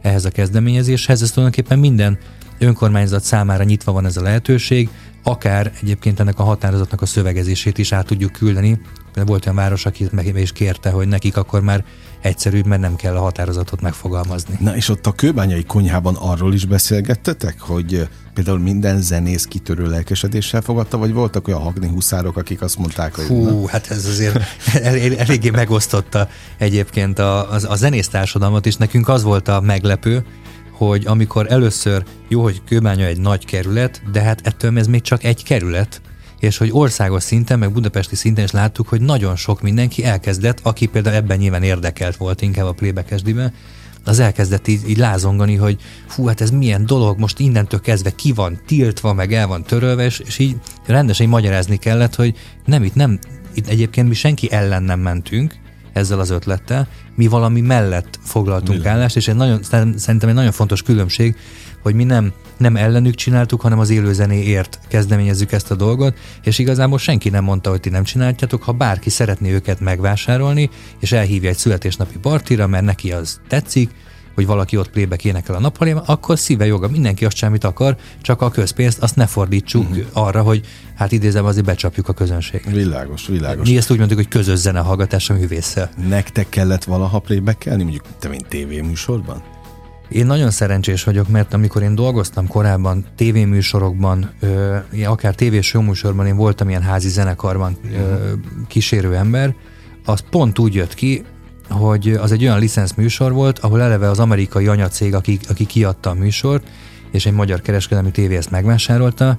ehhez 0.05 0.25
a 0.25 0.29
kezdeményezéshez. 0.29 1.21
Ez 1.21 1.31
tulajdonképpen 1.31 1.79
minden 1.79 2.17
önkormányzat 2.57 3.23
számára 3.23 3.63
nyitva 3.63 3.91
van 3.91 4.05
ez 4.05 4.17
a 4.17 4.21
lehetőség, 4.21 4.89
akár 5.23 5.71
egyébként 5.81 6.19
ennek 6.19 6.39
a 6.39 6.43
határozatnak 6.43 7.01
a 7.01 7.05
szövegezését 7.05 7.77
is 7.77 7.91
át 7.91 8.05
tudjuk 8.05 8.31
küldeni. 8.31 8.79
Volt 9.25 9.45
olyan 9.45 9.57
város, 9.57 9.85
aki 9.85 10.07
meg 10.11 10.37
is 10.37 10.51
kérte, 10.51 10.89
hogy 10.89 11.07
nekik 11.07 11.37
akkor 11.37 11.61
már 11.61 11.85
egyszerűbb, 12.25 12.65
mert 12.65 12.81
nem 12.81 12.95
kell 12.95 13.15
a 13.15 13.21
határozatot 13.21 13.81
megfogalmazni. 13.81 14.57
Na 14.59 14.75
és 14.75 14.89
ott 14.89 15.07
a 15.07 15.11
kőbányai 15.11 15.63
konyhában 15.63 16.15
arról 16.15 16.53
is 16.53 16.65
beszélgettetek, 16.65 17.59
hogy 17.59 18.07
például 18.33 18.59
minden 18.59 19.01
zenész 19.01 19.45
kitörő 19.45 19.89
lelkesedéssel 19.89 20.61
fogadta, 20.61 20.97
vagy 20.97 21.13
voltak 21.13 21.47
olyan 21.47 21.59
hagni 21.59 21.87
huszárok, 21.87 22.37
akik 22.37 22.61
azt 22.61 22.77
mondták, 22.77 23.15
hogy... 23.15 23.25
Hú, 23.25 23.43
na. 23.43 23.69
hát 23.69 23.91
ez 23.91 24.05
azért 24.05 24.35
el, 24.73 25.17
eléggé 25.17 25.49
megosztotta 25.49 26.27
egyébként 26.57 27.19
a, 27.19 27.51
a, 27.51 27.59
a 27.67 27.75
zenész 27.75 28.07
társadalmat, 28.07 28.65
és 28.65 28.75
nekünk 28.75 29.07
az 29.07 29.23
volt 29.23 29.47
a 29.47 29.61
meglepő, 29.61 30.25
hogy 30.71 31.05
amikor 31.05 31.51
először, 31.51 32.03
jó, 32.27 32.41
hogy 32.41 32.61
Kőbánya 32.65 33.05
egy 33.05 33.19
nagy 33.19 33.45
kerület, 33.45 34.01
de 34.11 34.21
hát 34.21 34.39
ettől 34.43 34.77
ez 34.77 34.87
még 34.87 35.01
csak 35.01 35.23
egy 35.23 35.43
kerület, 35.43 36.01
és 36.45 36.57
hogy 36.57 36.69
országos 36.71 37.23
szinten, 37.23 37.59
meg 37.59 37.71
budapesti 37.71 38.15
szinten 38.15 38.43
is 38.43 38.51
láttuk, 38.51 38.87
hogy 38.87 39.01
nagyon 39.01 39.35
sok 39.35 39.61
mindenki 39.61 40.03
elkezdett, 40.03 40.59
aki 40.63 40.85
például 40.85 41.15
ebben 41.15 41.37
nyilván 41.37 41.63
érdekelt 41.63 42.15
volt 42.15 42.41
inkább 42.41 42.65
a 42.65 42.71
plébekesdiben, 42.71 43.53
az 44.03 44.19
elkezdett 44.19 44.67
így, 44.67 44.89
így 44.89 44.97
lázongani, 44.97 45.55
hogy 45.55 45.79
fú, 46.07 46.25
hát 46.25 46.41
ez 46.41 46.49
milyen 46.49 46.85
dolog, 46.85 47.19
most 47.19 47.39
innentől 47.39 47.81
kezdve 47.81 48.15
ki 48.15 48.31
van 48.31 48.59
tiltva, 48.65 49.13
meg 49.13 49.33
el 49.33 49.47
van 49.47 49.63
törölve, 49.63 50.05
és, 50.05 50.19
és 50.19 50.37
így 50.37 50.55
rendesen 50.85 51.25
így 51.25 51.31
magyarázni 51.31 51.77
kellett, 51.77 52.15
hogy 52.15 52.35
nem 52.65 52.83
itt 52.83 52.95
nem, 52.95 53.19
itt 53.53 53.67
egyébként 53.67 54.07
mi 54.07 54.13
senki 54.13 54.51
ellen 54.51 54.83
nem 54.83 54.99
mentünk, 54.99 55.55
ezzel 55.93 56.19
az 56.19 56.29
ötlettel, 56.29 56.87
mi 57.15 57.27
valami 57.27 57.61
mellett 57.61 58.19
foglaltunk 58.23 58.79
Milyen. 58.79 58.93
állást, 58.93 59.15
és 59.15 59.27
egy 59.27 59.35
nagyon, 59.35 59.63
szerintem 59.95 60.29
egy 60.29 60.35
nagyon 60.35 60.51
fontos 60.51 60.81
különbség, 60.81 61.35
hogy 61.85 61.95
mi 61.95 62.03
nem, 62.03 62.33
nem 62.57 62.75
ellenük 62.75 63.15
csináltuk, 63.15 63.61
hanem 63.61 63.79
az 63.79 63.89
élőzenéért 63.89 64.79
kezdeményezzük 64.87 65.51
ezt 65.51 65.71
a 65.71 65.75
dolgot, 65.75 66.17
és 66.43 66.59
igazából 66.59 66.97
senki 66.97 67.29
nem 67.29 67.43
mondta, 67.43 67.69
hogy 67.69 67.79
ti 67.79 67.89
nem 67.89 68.03
csináljátok, 68.03 68.63
ha 68.63 68.71
bárki 68.71 69.09
szeretné 69.09 69.51
őket 69.51 69.79
megvásárolni, 69.79 70.69
és 70.99 71.11
elhívja 71.11 71.49
egy 71.49 71.57
születésnapi 71.57 72.17
partira, 72.17 72.67
mert 72.67 72.83
neki 72.83 73.11
az 73.11 73.39
tetszik, 73.47 73.89
hogy 74.35 74.45
valaki 74.45 74.77
ott 74.77 74.89
plébe 74.89 75.17
énekel 75.23 75.55
a 75.55 75.59
nappaliában, 75.59 76.03
akkor 76.05 76.39
szíve 76.39 76.65
joga, 76.65 76.87
mindenki 76.87 77.25
azt 77.25 77.35
semmit 77.35 77.63
akar, 77.63 77.95
csak 78.21 78.41
a 78.41 78.49
közpénzt 78.49 79.01
azt 79.01 79.15
ne 79.15 79.25
fordítsuk 79.25 79.89
uh-huh. 79.89 80.05
arra, 80.13 80.41
hogy 80.41 80.65
hát 80.95 81.11
idézem, 81.11 81.45
azért 81.45 81.65
becsapjuk 81.65 82.07
a 82.07 82.13
közönséget. 82.13 82.73
Világos, 82.73 83.27
világos. 83.27 83.69
Mi 83.69 83.77
ezt 83.77 83.91
úgy 83.91 83.97
mondjuk, 83.97 84.19
hogy 84.19 84.27
közös 84.27 84.57
zenehallgatás 84.57 85.29
a 85.29 85.33
művésszel. 85.33 85.89
Nektek 86.07 86.49
kellett 86.49 86.83
valaha 86.83 87.19
plébekelni, 87.19 87.83
mondjuk 87.83 88.05
te 88.19 88.27
mint 88.27 88.47
tévéműsorban? 88.47 89.54
Én 90.09 90.25
nagyon 90.25 90.51
szerencsés 90.51 91.03
vagyok, 91.03 91.27
mert 91.27 91.53
amikor 91.53 91.81
én 91.81 91.95
dolgoztam 91.95 92.47
korábban 92.47 93.05
tévéműsorokban, 93.15 94.31
ö, 94.39 94.75
akár 95.05 95.35
tévés 95.35 95.65
showműsorban, 95.65 96.25
én 96.25 96.35
voltam 96.35 96.69
ilyen 96.69 96.81
házi 96.81 97.09
zenekarban 97.09 97.77
ö, 97.93 98.31
kísérő 98.67 99.15
ember, 99.15 99.55
az 100.05 100.23
pont 100.29 100.59
úgy 100.59 100.73
jött 100.73 100.93
ki, 100.93 101.23
hogy 101.69 102.09
az 102.09 102.31
egy 102.31 102.43
olyan 102.43 102.59
licensz 102.59 102.93
műsor 102.93 103.33
volt, 103.33 103.59
ahol 103.59 103.81
eleve 103.81 104.09
az 104.09 104.19
amerikai 104.19 104.67
anyacég, 104.67 105.15
aki, 105.15 105.39
aki 105.49 105.65
kiadta 105.65 106.09
a 106.09 106.13
műsort, 106.13 106.67
és 107.11 107.25
egy 107.25 107.33
magyar 107.33 107.61
kereskedelmi 107.61 108.11
tévé 108.11 108.35
ezt 108.35 108.51
megvásárolta, 108.51 109.37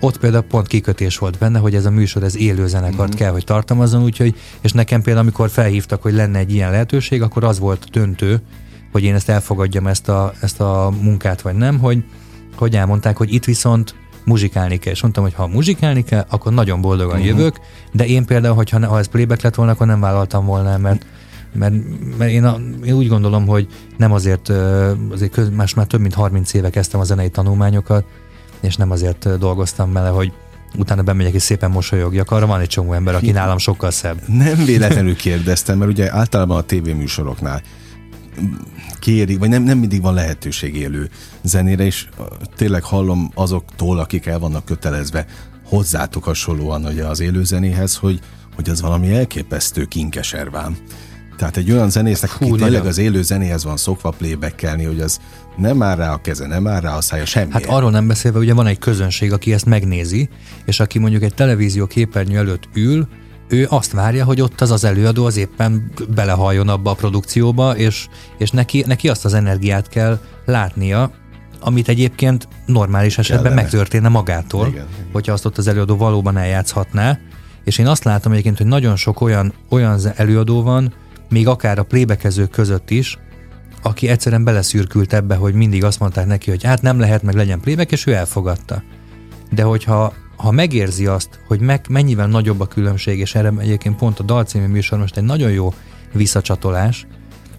ott 0.00 0.18
például 0.18 0.42
pont 0.42 0.66
kikötés 0.66 1.18
volt 1.18 1.38
benne, 1.38 1.58
hogy 1.58 1.74
ez 1.74 1.86
a 1.86 1.90
műsor 1.90 2.22
ez 2.22 2.36
élő 2.36 2.66
zenekart 2.66 2.98
uh-huh. 2.98 3.14
kell, 3.14 3.30
hogy 3.30 3.44
tartalmazzon, 3.44 4.02
úgyhogy, 4.02 4.34
és 4.60 4.72
nekem 4.72 5.02
például, 5.02 5.26
amikor 5.26 5.50
felhívtak, 5.50 6.02
hogy 6.02 6.12
lenne 6.12 6.38
egy 6.38 6.52
ilyen 6.52 6.70
lehetőség, 6.70 7.22
akkor 7.22 7.44
az 7.44 7.58
volt 7.58 7.90
döntő, 7.90 8.40
hogy 8.94 9.02
én 9.04 9.14
ezt 9.14 9.28
elfogadjam, 9.28 9.86
ezt 9.86 10.08
a, 10.08 10.32
ezt 10.40 10.60
a 10.60 10.92
munkát, 11.00 11.40
vagy 11.42 11.54
nem, 11.54 11.78
hogy, 11.78 12.04
hogy 12.56 12.76
elmondták, 12.76 13.16
hogy 13.16 13.32
itt 13.32 13.44
viszont 13.44 13.94
muzsikálni 14.24 14.78
kell. 14.78 14.92
És 14.92 15.02
mondtam, 15.02 15.22
hogy 15.22 15.34
ha 15.34 15.46
muzsikálni 15.46 16.04
kell, 16.04 16.24
akkor 16.30 16.52
nagyon 16.52 16.80
boldogan 16.80 17.20
uh-huh. 17.20 17.36
jövök, 17.36 17.60
de 17.92 18.06
én 18.06 18.24
például, 18.24 18.54
hogyha 18.54 18.86
ha 18.86 18.98
ez 18.98 19.06
playback 19.06 19.42
lett 19.42 19.54
volna, 19.54 19.72
akkor 19.72 19.86
nem 19.86 20.00
vállaltam 20.00 20.44
volna, 20.44 20.78
mert 20.78 21.06
mert, 21.52 21.74
mert 22.18 22.30
én, 22.30 22.44
a, 22.44 22.60
én 22.84 22.92
úgy 22.92 23.08
gondolom, 23.08 23.46
hogy 23.46 23.66
nem 23.96 24.12
azért, 24.12 24.48
azért 25.10 25.30
köz, 25.30 25.50
más 25.50 25.74
már 25.74 25.86
több 25.86 26.00
mint 26.00 26.14
30 26.14 26.54
éve 26.54 26.70
kezdtem 26.70 27.00
a 27.00 27.04
zenei 27.04 27.28
tanulmányokat, 27.28 28.04
és 28.60 28.76
nem 28.76 28.90
azért 28.90 29.38
dolgoztam 29.38 29.92
vele, 29.92 30.08
hogy 30.08 30.32
utána 30.78 31.02
bemegyek 31.02 31.32
és 31.32 31.42
szépen 31.42 31.70
mosolyogjak. 31.70 32.30
Arra 32.30 32.46
van 32.46 32.60
egy 32.60 32.68
csomó 32.68 32.92
ember, 32.92 33.14
aki 33.14 33.30
nálam 33.30 33.58
sokkal 33.58 33.90
szebb. 33.90 34.20
Nem 34.26 34.64
véletlenül 34.64 35.16
kérdeztem, 35.16 35.78
mert 35.78 35.90
ugye 35.90 36.12
általában 36.12 36.56
a 36.56 36.62
tévéműsoroknál 36.62 37.62
kéri, 38.98 39.36
vagy 39.36 39.48
nem, 39.48 39.62
nem 39.62 39.78
mindig 39.78 40.02
van 40.02 40.14
lehetőség 40.14 40.76
élő 40.76 41.10
zenére, 41.42 41.84
és 41.84 42.08
tényleg 42.56 42.82
hallom 42.82 43.30
azoktól, 43.34 43.98
akik 43.98 44.26
el 44.26 44.38
vannak 44.38 44.64
kötelezve 44.64 45.26
hozzátok 45.64 46.24
hasonlóan 46.24 46.84
hogy 46.84 47.00
az 47.00 47.20
élőzenéhez, 47.20 47.96
hogy, 47.96 48.20
hogy 48.54 48.68
az 48.70 48.80
valami 48.80 49.14
elképesztő 49.14 49.84
kinkeservám. 49.84 50.76
Tehát 51.36 51.56
egy 51.56 51.72
olyan 51.72 51.90
zenésznek, 51.90 52.30
Hú, 52.30 52.46
aki 52.46 52.62
tényleg 52.62 52.86
az 52.86 52.98
élő 52.98 53.22
zenéhez 53.22 53.64
van 53.64 53.76
szokva 53.76 54.10
playbackelni, 54.10 54.84
hogy 54.84 55.00
az 55.00 55.20
nem 55.56 55.82
áll 55.82 55.96
rá 55.96 56.12
a 56.12 56.20
keze, 56.20 56.46
nem 56.46 56.66
áll 56.66 56.80
rá 56.80 56.96
a 56.96 57.00
szája, 57.00 57.24
semmi. 57.24 57.52
Hát 57.52 57.64
arról 57.64 57.90
nem 57.90 58.06
beszélve, 58.06 58.38
ugye 58.38 58.54
van 58.54 58.66
egy 58.66 58.78
közönség, 58.78 59.32
aki 59.32 59.52
ezt 59.52 59.66
megnézi, 59.66 60.28
és 60.64 60.80
aki 60.80 60.98
mondjuk 60.98 61.22
egy 61.22 61.34
televízió 61.34 61.86
képernyő 61.86 62.38
előtt 62.38 62.68
ül, 62.74 63.08
ő 63.54 63.66
azt 63.70 63.92
várja, 63.92 64.24
hogy 64.24 64.40
ott 64.40 64.60
az 64.60 64.70
az 64.70 64.84
előadó 64.84 65.24
az 65.24 65.36
éppen 65.36 65.92
belehalljon 66.14 66.68
abba 66.68 66.90
a 66.90 66.94
produkcióba, 66.94 67.76
és, 67.76 68.06
és 68.38 68.50
neki, 68.50 68.84
neki 68.86 69.08
azt 69.08 69.24
az 69.24 69.34
energiát 69.34 69.88
kell 69.88 70.18
látnia, 70.44 71.10
amit 71.60 71.88
egyébként 71.88 72.48
normális 72.66 73.18
esetben 73.18 73.42
Kellene. 73.42 73.62
megtörténne 73.62 74.08
magától, 74.08 74.66
igen, 74.66 74.86
igen. 74.92 75.06
hogyha 75.12 75.32
azt 75.32 75.44
ott 75.44 75.58
az 75.58 75.66
előadó 75.66 75.96
valóban 75.96 76.36
eljátszhatná. 76.36 77.18
És 77.64 77.78
én 77.78 77.86
azt 77.86 78.04
látom 78.04 78.32
egyébként, 78.32 78.58
hogy 78.58 78.66
nagyon 78.66 78.96
sok 78.96 79.20
olyan, 79.20 79.52
olyan 79.68 80.00
előadó 80.16 80.62
van, 80.62 80.92
még 81.28 81.48
akár 81.48 81.78
a 81.78 81.82
plébekezők 81.82 82.50
között 82.50 82.90
is, 82.90 83.18
aki 83.82 84.08
egyszerűen 84.08 84.44
beleszürkült 84.44 85.12
ebbe, 85.12 85.34
hogy 85.34 85.54
mindig 85.54 85.84
azt 85.84 86.00
mondták 86.00 86.26
neki, 86.26 86.50
hogy 86.50 86.64
hát 86.64 86.82
nem 86.82 86.98
lehet, 86.98 87.22
meg 87.22 87.34
legyen 87.34 87.60
plébek, 87.60 87.92
és 87.92 88.06
ő 88.06 88.12
elfogadta. 88.12 88.82
De 89.50 89.62
hogyha 89.62 90.12
ha 90.36 90.50
megérzi 90.50 91.06
azt, 91.06 91.40
hogy 91.46 91.60
meg, 91.60 91.84
mennyivel 91.88 92.26
nagyobb 92.26 92.60
a 92.60 92.66
különbség, 92.66 93.18
és 93.18 93.34
erre 93.34 93.52
egyébként 93.58 93.96
pont 93.96 94.18
a 94.18 94.22
Dalcímű 94.22 94.66
műsor 94.66 94.98
most 94.98 95.16
egy 95.16 95.24
nagyon 95.24 95.50
jó 95.50 95.72
visszacsatolás, 96.12 97.06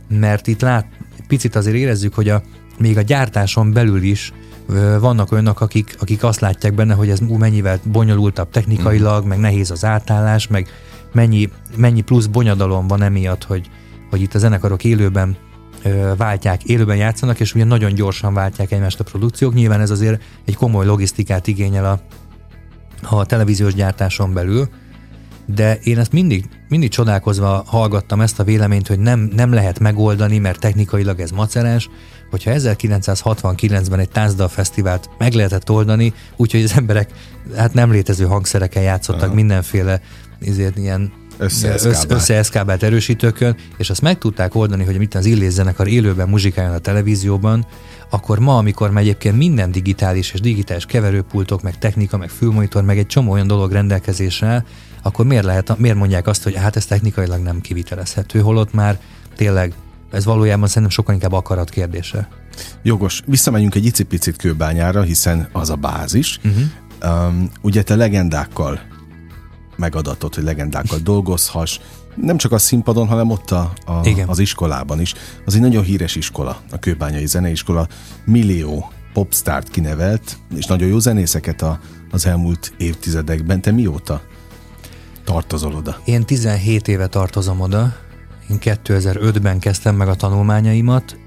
mert 0.08 0.48
itt 0.48 0.62
lát, 0.62 0.88
picit 1.28 1.56
azért 1.56 1.76
érezzük, 1.76 2.14
hogy 2.14 2.30
a, 2.30 2.42
még 2.78 2.98
a 2.98 3.02
gyártáson 3.02 3.72
belül 3.72 4.02
is 4.02 4.34
vannak 5.00 5.32
olyanok, 5.32 5.62
akik, 5.62 5.96
akik 6.00 6.24
azt 6.24 6.40
látják 6.40 6.74
benne, 6.74 6.94
hogy 6.94 7.10
ez 7.10 7.20
mennyivel 7.20 7.80
bonyolultabb 7.84 8.50
technikailag, 8.50 9.26
mm. 9.26 9.28
meg 9.28 9.40
nehéz 9.40 9.72
az 9.72 9.86
átállás, 9.86 10.48
meg 10.48 10.68
mennyi, 11.14 11.50
mennyi 11.78 12.02
plusz 12.02 12.26
bonyodalom 12.26 12.88
van 12.88 13.02
emiatt, 13.02 13.44
hogy, 13.44 13.70
hogy 14.10 14.22
itt 14.22 14.34
a 14.34 14.40
zenekarok 14.40 14.84
élőben 14.84 15.38
váltják, 16.18 16.64
élőben 16.64 16.96
játszanak, 16.96 17.40
és 17.40 17.56
ugye 17.56 17.64
nagyon 17.64 17.94
gyorsan 17.94 18.34
váltják 18.34 18.72
egymást 18.72 19.00
a 19.00 19.04
produkciók. 19.04 19.54
Nyilván 19.54 19.82
ez 19.82 19.90
azért 19.90 20.22
egy 20.46 20.56
komoly 20.56 20.86
logisztikát 20.86 21.48
igényel 21.48 21.86
a, 21.86 22.00
a 23.10 23.26
televíziós 23.26 23.74
gyártáson 23.74 24.34
belül, 24.34 24.70
de 25.46 25.80
én 25.84 26.00
ezt 26.00 26.12
mindig, 26.12 26.50
mindig 26.70 26.90
csodálkozva 26.90 27.64
hallgattam 27.68 28.22
ezt 28.22 28.40
a 28.40 28.44
véleményt, 28.44 28.88
hogy 28.88 29.00
nem, 29.00 29.30
nem 29.36 29.54
lehet 29.54 29.80
megoldani, 29.80 30.38
mert 30.38 30.60
technikailag 30.60 31.20
ez 31.20 31.32
macerás, 31.32 31.90
hogyha 32.30 32.52
1969-ben 32.54 34.00
egy 34.00 34.10
tánzdal 34.10 34.48
fesztivált 34.48 35.10
meg 35.18 35.34
lehetett 35.34 35.70
oldani, 35.70 36.14
úgyhogy 36.36 36.64
az 36.64 36.74
emberek 36.76 37.10
hát 37.56 37.74
nem 37.74 37.92
létező 37.92 38.26
hangszerekkel 38.26 38.84
játszottak 38.84 39.24
Aha. 39.24 39.34
mindenféle 39.34 40.02
ezért 40.42 40.78
ilyen 40.78 41.12
összeeszkábált 42.08 42.84
erősítőkön, 42.84 43.56
és 43.78 43.90
azt 43.90 44.02
meg 44.02 44.18
tudták 44.18 44.56
oldani, 44.56 44.84
hogy 44.84 44.98
mit 44.98 45.16
az 45.16 45.26
Illés 45.26 45.52
zenekar 45.52 45.88
élőben 45.88 46.30
muzsikáljon 46.30 46.74
a 46.74 46.80
televízióban, 46.80 47.66
akkor 48.10 48.40
ma, 48.40 48.58
amikor 48.58 48.92
már 48.92 49.04
egyébként 49.04 49.38
minden 49.38 49.72
digitális 49.72 50.32
és 50.32 50.40
digitális 50.40 50.86
keverőpultok, 50.86 51.62
meg 51.62 51.78
technika, 51.78 52.18
meg 52.18 52.30
fülmonitor, 52.30 52.84
meg 52.84 52.98
egy 52.98 53.08
csomó 53.08 53.32
olyan 53.32 53.48
dolog 53.48 53.72
rendelkezésre, 53.72 54.66
akkor 55.02 55.26
miért, 55.26 55.46
lehet, 55.46 55.78
miért 55.78 55.98
mondják 55.98 56.28
azt, 56.28 56.44
hogy 56.44 56.56
hát 56.56 56.76
ez 56.76 56.86
technikailag 56.86 57.42
nem 57.42 57.62
kivitelezhető, 57.62 58.40
holott 58.40 58.74
már 58.74 59.00
tényleg 59.36 59.74
ez 60.12 60.26
valójában 60.26 60.68
szerintem 60.68 60.92
sokkal 60.92 61.14
inkább 61.14 61.34
akarat 61.34 61.70
kérdése. 61.70 62.28
Jogos. 62.84 63.22
Visszamegyünk 63.26 63.76
egy 63.76 63.86
icipicit 63.86 64.36
kőbányára, 64.36 65.02
hiszen 65.02 65.50
az 65.52 65.70
a 65.70 65.76
bázis. 65.76 66.40
Uh-huh. 66.44 67.28
Um, 67.28 67.50
ugye 67.62 67.84
te 67.84 67.96
legendákkal 67.96 68.80
megadatott, 69.76 70.36
hogy 70.36 70.44
legendákkal 70.44 71.00
dolgozhass, 71.04 71.80
nem 72.16 72.38
csak 72.38 72.52
a 72.52 72.58
színpadon, 72.58 73.08
hanem 73.08 73.30
ott 73.30 73.52
a, 73.52 73.74
a, 73.86 74.10
az 74.26 74.40
iskolában 74.40 75.02
is. 75.02 75.14
Az 75.46 75.56
egy 75.56 75.62
nagyon 75.62 75.84
híres 75.84 76.16
iskola, 76.16 76.58
a 76.72 76.80
Kőbányai 76.80 77.26
Zeneiskola. 77.26 77.88
Millió 78.26 78.92
popstárt 79.14 79.70
kinevelt, 79.70 80.38
és 80.56 80.66
nagyon 80.66 80.88
jó 80.88 81.00
zenészeket 81.00 81.62
a, 81.62 81.80
az 82.12 82.26
elmúlt 82.26 82.74
évtizedekben. 82.78 83.62
Te 83.62 83.72
mióta 83.72 84.22
tartozol 85.24 85.74
oda? 85.74 85.98
Én 86.06 86.26
17 86.26 86.88
éve 86.88 87.08
tartozom 87.08 87.62
oda. 87.62 87.96
Én 88.50 88.58
2005-ben 88.62 89.60
kezdtem 89.60 89.96
meg 89.96 90.08
a 90.08 90.16
tanulmányaimat. 90.16 91.18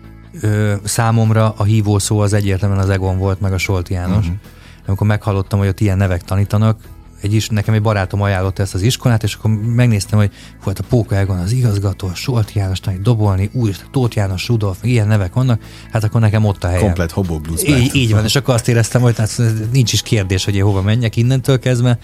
Ö, 0.41 0.75
számomra 0.85 1.55
a 1.57 1.65
hívó 1.65 1.99
szó 1.99 2.19
az 2.19 2.33
egyértelműen 2.33 2.81
az 2.81 2.89
Egon 2.89 3.19
volt, 3.19 3.41
meg 3.41 3.53
a 3.53 3.59
Solti 3.59 3.93
János. 3.93 4.27
Uh-huh. 4.27 4.41
Amikor 4.87 5.07
meghallottam, 5.07 5.59
hogy 5.59 5.69
ott 5.69 5.81
ilyen 5.81 5.97
nevek 5.97 6.23
tanítanak, 6.23 6.81
egy 7.21 7.35
is, 7.35 7.49
nekem 7.49 7.75
egy 7.75 7.83
barátom 7.83 8.23
ajánlott 8.23 8.59
ezt 8.59 8.75
az 8.75 8.83
iskolát, 8.83 9.23
és 9.23 9.35
akkor 9.35 9.51
megnéztem, 9.51 10.19
hogy 10.19 10.31
volt 10.65 10.79
a 10.79 10.83
Póka 10.89 11.17
Egon 11.17 11.39
az 11.39 11.53
igazgató, 11.53 12.07
a 12.07 12.15
Solti 12.15 12.59
János 12.59 12.81
dobolni, 13.01 13.51
új, 13.53 13.73
Tóth 13.91 14.17
János, 14.17 14.49
Rudolf, 14.49 14.79
ilyen 14.83 15.07
nevek 15.07 15.33
vannak, 15.33 15.63
hát 15.93 16.05
akkor 16.05 16.21
nekem 16.21 16.45
ott 16.45 16.65
a. 16.65 16.79
Komplet 16.79 17.11
hobo 17.11 17.39
blues 17.39 17.65
így, 17.65 17.95
így 17.95 18.13
van, 18.13 18.25
és 18.25 18.37
akkor 18.37 18.55
azt 18.55 18.69
éreztem, 18.69 19.01
hogy 19.01 19.17
hát 19.17 19.43
nincs 19.73 19.93
is 19.93 20.03
kérdés, 20.03 20.45
hogy 20.45 20.55
én 20.55 20.63
hova 20.63 20.83
menjek 20.83 21.17
innentől 21.17 21.59
kezdve. 21.59 21.99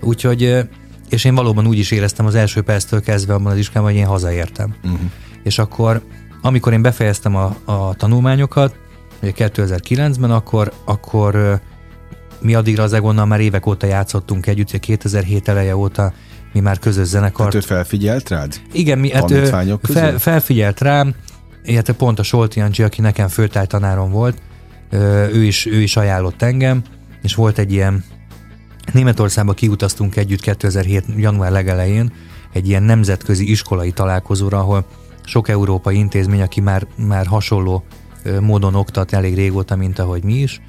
Úgyhogy, 0.00 0.56
és 1.08 1.24
én 1.24 1.34
valóban 1.34 1.66
úgy 1.66 1.78
is 1.78 1.90
éreztem 1.90 2.26
az 2.26 2.34
első 2.34 2.62
perctől 2.62 3.00
kezdve 3.00 3.34
abban 3.34 3.52
az 3.52 3.58
iskolában, 3.58 3.92
hogy 3.92 4.00
én 4.00 4.06
hazaértem. 4.06 4.74
Uh-huh. 4.84 5.00
És 5.42 5.58
akkor, 5.58 6.02
amikor 6.42 6.72
én 6.72 6.82
befejeztem 6.82 7.36
a, 7.36 7.56
a 7.64 7.94
tanulmányokat, 7.94 8.74
2009-ben, 9.22 10.30
akkor, 10.30 10.72
akkor 10.84 11.60
mi 12.40 12.54
addigra 12.54 12.82
az 12.82 12.92
Egonnal 12.92 13.26
már 13.26 13.40
évek 13.40 13.66
óta 13.66 13.86
játszottunk 13.86 14.46
együtt, 14.46 14.80
2007 14.80 15.48
eleje 15.48 15.76
óta 15.76 16.12
mi 16.52 16.60
már 16.60 16.78
közös 16.78 17.06
zenekar. 17.06 17.44
Hát 17.44 17.54
ő 17.54 17.60
felfigyelt 17.60 18.28
rád? 18.28 18.60
Igen, 18.72 18.98
mi, 18.98 19.10
hát 19.10 19.30
ő 19.30 19.44
fel, 19.82 20.18
felfigyelt 20.18 20.80
rám, 20.80 21.14
illetve 21.64 21.92
pont 21.92 22.18
a 22.18 22.22
Solti 22.22 22.58
Jancsi, 22.58 22.82
aki 22.82 23.00
nekem 23.00 23.28
főtájtanárom 23.28 24.10
volt, 24.10 24.42
ő 25.32 25.44
is, 25.44 25.66
ő 25.66 25.80
is 25.80 25.96
ajánlott 25.96 26.42
engem, 26.42 26.82
és 27.22 27.34
volt 27.34 27.58
egy 27.58 27.72
ilyen 27.72 28.04
Németországba 28.92 29.52
kiutaztunk 29.52 30.16
együtt 30.16 30.40
2007. 30.40 31.04
január 31.16 31.50
legelején 31.50 32.12
egy 32.52 32.68
ilyen 32.68 32.82
nemzetközi 32.82 33.50
iskolai 33.50 33.92
találkozóra, 33.92 34.58
ahol 34.58 34.86
sok 35.24 35.48
európai 35.48 35.96
intézmény, 35.96 36.42
aki 36.42 36.60
már, 36.60 36.86
már 36.96 37.26
hasonló 37.26 37.84
módon 38.40 38.74
oktat 38.74 39.12
elég 39.12 39.34
régóta, 39.34 39.76
mint 39.76 39.98
ahogy 39.98 40.24
mi 40.24 40.34
is, 40.34 40.60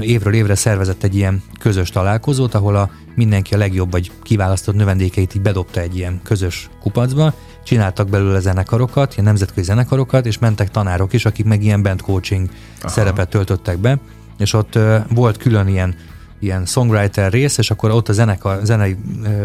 évről 0.00 0.34
évre 0.34 0.54
szervezett 0.54 1.02
egy 1.02 1.14
ilyen 1.14 1.42
közös 1.58 1.90
találkozót, 1.90 2.54
ahol 2.54 2.76
a 2.76 2.90
mindenki 3.14 3.54
a 3.54 3.58
legjobb 3.58 3.90
vagy 3.90 4.10
kiválasztott 4.22 4.74
növendékeit 4.74 5.34
így 5.34 5.42
bedobta 5.42 5.80
egy 5.80 5.96
ilyen 5.96 6.20
közös 6.22 6.68
kupacba, 6.80 7.34
csináltak 7.64 8.08
belőle 8.08 8.40
zenekarokat, 8.40 9.12
ilyen 9.12 9.24
nemzetközi 9.24 9.66
zenekarokat, 9.66 10.26
és 10.26 10.38
mentek 10.38 10.70
tanárok 10.70 11.12
is, 11.12 11.24
akik 11.24 11.44
meg 11.44 11.62
ilyen 11.62 11.82
band 11.82 12.00
coaching 12.00 12.48
Aha. 12.80 12.88
szerepet 12.88 13.28
töltöttek 13.28 13.78
be, 13.78 13.98
és 14.38 14.52
ott 14.52 14.78
volt 15.08 15.36
külön 15.36 15.68
ilyen 15.68 15.94
ilyen 16.38 16.66
songwriter 16.66 17.32
rész, 17.32 17.58
és 17.58 17.70
akkor 17.70 17.90
ott 17.90 18.08
a 18.08 18.12
zenekar, 18.12 18.60
zenei, 18.62 18.96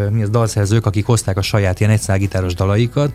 mi 0.10 0.24
az 0.24 0.30
dalszerzők, 0.30 0.86
akik 0.86 1.06
hozták 1.06 1.38
a 1.38 1.42
saját 1.42 1.80
ilyen 1.80 1.92
egyszágitáros 1.92 2.54
dalaikat, 2.54 3.12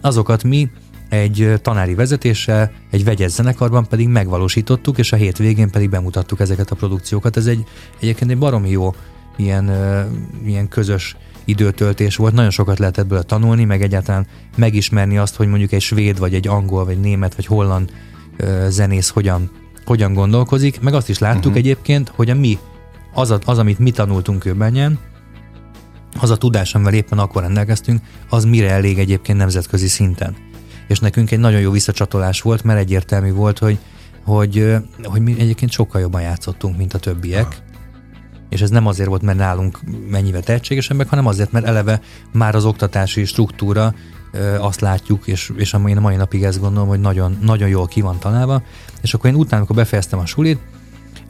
azokat 0.00 0.42
mi 0.42 0.70
egy 1.10 1.52
tanári 1.62 1.94
vezetéssel, 1.94 2.72
egy 2.90 3.04
vegyes 3.04 3.30
zenekarban 3.30 3.86
pedig 3.86 4.08
megvalósítottuk, 4.08 4.98
és 4.98 5.12
a 5.12 5.16
hétvégén 5.16 5.70
pedig 5.70 5.90
bemutattuk 5.90 6.40
ezeket 6.40 6.70
a 6.70 6.74
produkciókat. 6.74 7.36
Ez 7.36 7.46
egy 7.46 7.64
egyébként 8.00 8.30
egy 8.30 8.38
baromi 8.38 8.70
jó 8.70 8.94
ilyen, 9.36 9.70
ilyen 10.44 10.68
közös 10.68 11.16
időtöltés 11.44 12.16
volt, 12.16 12.34
nagyon 12.34 12.50
sokat 12.50 12.78
lehet 12.78 12.98
ebből 12.98 13.22
tanulni, 13.22 13.64
meg 13.64 13.82
egyáltalán 13.82 14.26
megismerni 14.56 15.18
azt, 15.18 15.36
hogy 15.36 15.48
mondjuk 15.48 15.72
egy 15.72 15.80
svéd, 15.80 16.18
vagy 16.18 16.34
egy 16.34 16.48
angol, 16.48 16.84
vagy 16.84 17.00
német, 17.00 17.34
vagy 17.34 17.46
holland 17.46 17.92
zenész 18.68 19.08
hogyan, 19.08 19.50
hogyan 19.84 20.12
gondolkozik, 20.14 20.80
meg 20.80 20.94
azt 20.94 21.08
is 21.08 21.18
láttuk 21.18 21.44
uh-huh. 21.44 21.56
egyébként, 21.56 22.12
hogy 22.14 22.30
a 22.30 22.34
mi, 22.34 22.58
az, 23.14 23.30
a, 23.30 23.38
az, 23.44 23.58
amit 23.58 23.78
mi 23.78 23.90
tanultunk 23.90 24.38
Kőbenyen, 24.38 24.98
az 26.20 26.30
a 26.30 26.36
tudás, 26.36 26.74
amivel 26.74 26.94
éppen 26.94 27.18
akkor 27.18 27.42
rendelkeztünk, 27.42 28.00
az 28.28 28.44
mire 28.44 28.70
elég 28.70 28.98
egyébként 28.98 29.38
nemzetközi 29.38 29.88
szinten 29.88 30.36
és 30.90 30.98
nekünk 30.98 31.30
egy 31.30 31.38
nagyon 31.38 31.60
jó 31.60 31.70
visszacsatolás 31.70 32.40
volt, 32.40 32.64
mert 32.64 32.78
egyértelmű 32.78 33.32
volt, 33.32 33.58
hogy, 33.58 33.78
hogy, 34.24 34.74
hogy 35.02 35.20
mi 35.22 35.34
egyébként 35.38 35.70
sokkal 35.70 36.00
jobban 36.00 36.20
játszottunk, 36.20 36.76
mint 36.76 36.94
a 36.94 36.98
többiek. 36.98 37.44
Ha. 37.44 37.52
És 38.48 38.60
ez 38.60 38.70
nem 38.70 38.86
azért 38.86 39.08
volt, 39.08 39.22
mert 39.22 39.38
nálunk 39.38 39.80
mennyivel 40.08 40.42
tehetségesebbek, 40.42 41.08
hanem 41.08 41.26
azért, 41.26 41.52
mert 41.52 41.66
eleve 41.66 42.00
már 42.32 42.54
az 42.54 42.64
oktatási 42.64 43.24
struktúra 43.24 43.94
azt 44.58 44.80
látjuk, 44.80 45.26
és, 45.26 45.52
és 45.56 45.72
én 45.88 45.96
a 45.96 46.00
mai 46.00 46.16
napig 46.16 46.42
ezt 46.42 46.60
gondolom, 46.60 46.88
hogy 46.88 47.00
nagyon, 47.00 47.38
nagyon 47.42 47.68
jól 47.68 47.86
ki 47.86 48.00
van 48.00 48.18
találva. 48.18 48.62
És 49.02 49.14
akkor 49.14 49.30
én 49.30 49.36
utána, 49.36 49.56
amikor 49.56 49.76
befejeztem 49.76 50.18
a 50.18 50.26
sulit, 50.26 50.58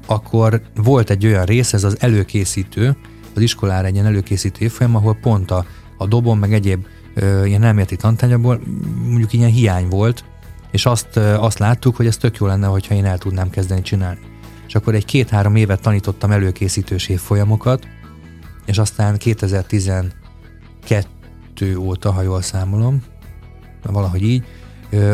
akkor 0.06 0.62
volt 0.76 1.10
egy 1.10 1.26
olyan 1.26 1.44
rész, 1.44 1.72
ez 1.72 1.84
az 1.84 1.96
előkészítő, 2.00 2.96
az 3.34 3.42
iskolára 3.42 3.86
egy 3.86 3.94
ilyen 3.94 4.06
előkészítő 4.06 4.64
évfolyam, 4.64 4.96
ahol 4.96 5.14
pont 5.14 5.50
a, 5.50 5.64
a 5.96 6.06
dobon, 6.06 6.38
meg 6.38 6.52
egyéb 6.52 6.86
ilyen 7.44 7.62
elméleti 7.62 7.96
tantányából 7.96 8.60
mondjuk 9.08 9.32
ilyen 9.32 9.50
hiány 9.50 9.88
volt, 9.88 10.24
és 10.70 10.86
azt, 10.86 11.16
azt 11.16 11.58
láttuk, 11.58 11.96
hogy 11.96 12.06
ez 12.06 12.16
tök 12.16 12.36
jó 12.36 12.46
lenne, 12.46 12.66
hogyha 12.66 12.94
én 12.94 13.04
el 13.04 13.18
tudnám 13.18 13.50
kezdeni 13.50 13.82
csinálni. 13.82 14.20
És 14.66 14.74
akkor 14.74 14.94
egy 14.94 15.04
két-három 15.04 15.56
évet 15.56 15.80
tanítottam 15.80 16.30
előkészítős 16.30 17.08
évfolyamokat, 17.08 17.86
és 18.66 18.78
aztán 18.78 19.16
2012 19.16 20.16
óta, 21.76 22.12
ha 22.12 22.22
jól 22.22 22.42
számolom, 22.42 23.02
valahogy 23.82 24.22
így, 24.22 24.44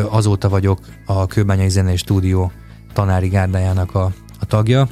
azóta 0.09 0.49
vagyok 0.49 0.79
a 1.05 1.25
Kőbányai 1.25 1.69
Zenei 1.69 1.95
Stúdió 1.95 2.51
tanári 2.93 3.27
gárdájának 3.27 3.95
a, 3.95 4.11
a 4.39 4.45
tagja, 4.45 4.87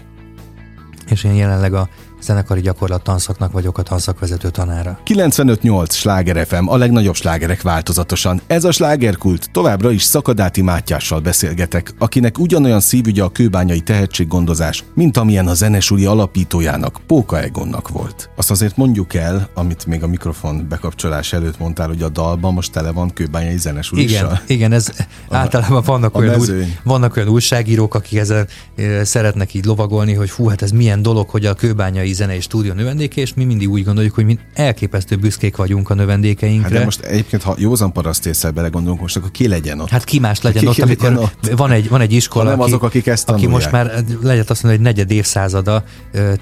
és 1.10 1.24
én 1.24 1.34
jelenleg 1.34 1.74
a 1.74 1.90
zenekari 2.26 2.62
gyakorlat 2.62 3.04
tanszaknak 3.04 3.52
vagyok 3.52 3.78
a 3.78 3.82
tanszakvezető 3.82 4.50
tanára. 4.50 5.00
95.8 5.06 5.92
Sláger 5.92 6.48
FM, 6.48 6.68
a 6.68 6.78
legnagyobb 6.78 7.16
slágerek 7.16 7.62
változatosan. 7.62 8.42
Ez 8.48 8.64
a 8.64 8.72
slágerkult, 8.72 9.50
továbbra 9.52 9.92
is 9.92 10.04
Szakadáti 10.04 10.62
Mátyással 10.62 11.20
beszélgetek, 11.20 11.94
akinek 11.98 12.40
ugyanolyan 12.40 12.80
szívügye 12.80 13.24
a 13.24 13.30
kőbányai 13.30 13.82
tehetséggondozás, 13.82 14.84
mint 14.94 15.18
amilyen 15.18 15.48
a 15.48 15.54
zenesuli 15.54 16.06
alapítójának, 16.06 17.02
Póka 17.08 17.42
Egonnak 17.42 17.90
volt. 17.90 18.30
Azt 18.36 18.52
azért 18.52 18.78
mondjuk 18.78 19.14
el, 19.14 19.50
amit 19.54 19.86
még 19.86 20.04
a 20.04 20.08
mikrofon 20.08 20.66
bekapcsolás 20.70 21.34
előtt 21.34 21.60
mondtál, 21.60 21.88
hogy 21.88 22.02
a 22.02 22.10
dalban 22.10 22.54
most 22.54 22.72
tele 22.72 22.92
van 22.92 23.14
kőbányai 23.14 23.58
zenesulissal. 23.58 24.26
Igen, 24.26 24.42
igen, 24.48 24.72
ez 24.72 24.92
a, 25.28 25.36
általában 25.36 25.84
vannak 25.86 26.18
olyan, 26.18 26.40
úgy, 26.40 26.78
vannak 26.84 27.16
olyan 27.16 27.30
újságírók, 27.30 27.96
akik 27.96 28.20
ezen 28.20 28.48
e, 28.76 29.04
szeretnek 29.04 29.54
így 29.54 29.66
lovagolni, 29.66 30.14
hogy 30.14 30.30
fú, 30.30 30.48
hát 30.48 30.62
ez 30.62 30.72
milyen 30.72 31.02
dolog, 31.02 31.30
hogy 31.30 31.46
a 31.46 31.54
kőbányai 31.54 32.14
zenei 32.16 32.40
stúdió 32.40 32.74
növendéke, 32.74 33.22
és 33.22 33.34
mi 33.34 33.44
mindig 33.44 33.70
úgy 33.70 33.84
gondoljuk, 33.84 34.14
hogy 34.14 34.26
mi 34.26 34.40
elképesztő 34.54 35.16
büszkék 35.16 35.56
vagyunk 35.56 35.90
a 35.90 35.94
növendékeinkre. 35.94 36.70
Hát 36.70 36.78
de 36.78 36.84
most 36.84 37.00
egyébként, 37.00 37.44
ha 37.44 37.56
józan 37.58 37.92
parasztésszel 37.92 38.52
belegondolunk, 38.52 39.02
most 39.02 39.16
akkor 39.16 39.32
ki 39.32 39.48
legyen 39.48 39.80
ott? 39.80 39.90
Hát 39.90 40.04
ki 40.04 40.20
más 40.20 40.42
legyen 40.42 40.62
ki 40.62 40.68
ott, 40.68 40.76
ki 40.76 40.82
amikor 40.82 41.10
legyen 41.10 41.24
ott? 41.24 41.52
Van, 41.56 41.72
egy, 41.72 41.90
van 41.90 42.02
egy 42.02 42.14
iskola, 42.14 42.50
nem 42.50 42.60
aki, 42.60 42.70
azok, 42.70 42.84
akik 42.84 43.08
ezt 43.08 43.30
aki 43.30 43.48
most 43.48 43.72
már 43.72 43.86
legyen 44.22 44.46
azt 44.48 44.64
mondani, 44.64 44.76
hogy 44.76 44.80
negyed 44.80 45.12
évszázada 45.12 45.84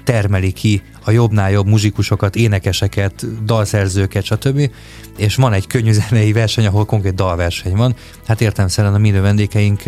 termeli 0.04 0.52
ki 0.52 0.82
a 1.04 1.10
jobbnál 1.10 1.50
jobb 1.50 1.66
muzsikusokat, 1.66 2.36
énekeseket, 2.36 3.44
dalszerzőket, 3.44 4.24
stb. 4.24 4.70
És 5.16 5.34
van 5.34 5.52
egy 5.52 5.66
könnyű 5.66 5.92
zenei 5.92 6.32
verseny, 6.32 6.66
ahol 6.66 6.84
konkrét 6.84 7.14
dalverseny 7.14 7.76
van. 7.76 7.94
Hát 8.26 8.40
értem 8.40 8.68
szerint 8.68 8.94
a 8.94 8.98
mi 8.98 9.10
növendékeink, 9.10 9.82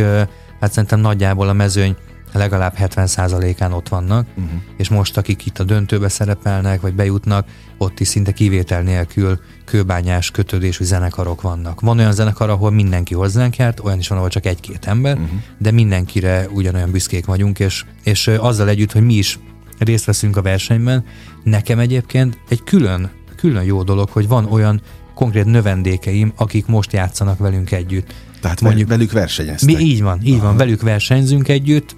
hát 0.61 0.73
szerintem 0.73 1.01
nagyjából 1.01 1.49
a 1.49 1.53
mezőny 1.53 1.97
legalább 2.37 2.75
70%-án 2.79 3.73
ott 3.73 3.89
vannak, 3.89 4.27
uh-huh. 4.35 4.61
és 4.77 4.89
most 4.89 5.17
akik 5.17 5.47
itt 5.47 5.59
a 5.59 5.65
döntőbe 5.65 6.09
szerepelnek, 6.09 6.81
vagy 6.81 6.95
bejutnak, 6.95 7.49
ott 7.79 8.01
is 8.01 8.09
szinte 8.09 8.33
kivétel 8.33 8.83
nélkül 8.83 9.41
kőbányás 9.65 10.31
kötődésű 10.31 10.85
zenekarok 10.85 11.41
vannak. 11.41 11.81
Van 11.81 11.99
olyan 11.99 12.13
zenekar, 12.13 12.51
ahol 12.51 12.71
mindenki 12.71 13.15
hozzánk 13.15 13.57
járt, 13.57 13.81
olyan 13.81 13.99
is 13.99 14.09
van, 14.09 14.19
ahol 14.19 14.31
csak 14.31 14.47
egy-két 14.47 14.87
ember, 14.87 15.15
uh-huh. 15.17 15.39
de 15.59 15.71
mindenkire 15.71 16.49
ugyanolyan 16.53 16.91
büszkék 16.91 17.27
vagyunk, 17.27 17.59
és, 17.59 17.85
és 18.03 18.29
azzal 18.29 18.69
együtt, 18.69 18.93
hogy 18.93 19.03
mi 19.03 19.15
is 19.15 19.39
részt 19.79 20.05
veszünk 20.05 20.37
a 20.37 20.43
versenyben, 20.43 21.05
nekem 21.43 21.79
egyébként 21.79 22.39
egy 22.49 22.65
külön, 22.65 23.11
külön 23.37 23.65
jó 23.65 23.83
dolog, 23.83 24.09
hogy 24.09 24.29
van 24.29 24.45
olyan 24.45 24.81
konkrét 25.15 25.45
növendékeim, 25.45 26.33
akik 26.37 26.67
most 26.67 26.93
játszanak 26.93 27.39
velünk 27.39 27.71
együtt. 27.71 28.15
Tehát 28.41 28.61
mondjuk 28.61 28.89
velük 28.89 29.13
versenyeztek. 29.13 29.77
Mi 29.77 29.83
így 29.83 30.03
van, 30.03 30.21
így 30.23 30.35
Aha. 30.35 30.47
van, 30.47 30.57
velük 30.57 30.83
versenyzünk 30.83 31.49
együtt, 31.49 31.97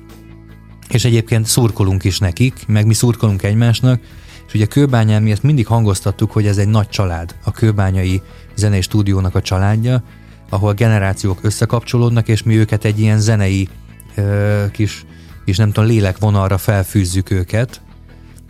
és 0.88 1.04
egyébként 1.04 1.46
szurkolunk 1.46 2.04
is 2.04 2.18
nekik, 2.18 2.64
meg 2.66 2.86
mi 2.86 2.94
szurkolunk 2.94 3.42
egymásnak, 3.42 4.00
és 4.46 4.54
ugye 4.54 4.66
Kőbányán 4.66 5.22
mi 5.22 5.30
ezt 5.30 5.42
mindig 5.42 5.66
hangoztattuk, 5.66 6.32
hogy 6.32 6.46
ez 6.46 6.58
egy 6.58 6.68
nagy 6.68 6.88
család, 6.88 7.34
a 7.44 7.50
Kőbányai 7.50 8.22
zenei 8.56 8.80
stúdiónak 8.80 9.34
a 9.34 9.40
családja, 9.40 10.02
ahol 10.48 10.72
generációk 10.74 11.38
összekapcsolódnak, 11.42 12.28
és 12.28 12.42
mi 12.42 12.56
őket 12.56 12.84
egy 12.84 13.00
ilyen 13.00 13.18
zenei 13.18 13.68
ö, 14.14 14.64
kis, 14.72 15.04
és 15.44 15.56
nem 15.56 15.72
tudom, 15.72 15.88
lélekvonalra 15.88 16.58
felfűzzük 16.58 17.30
őket, 17.30 17.80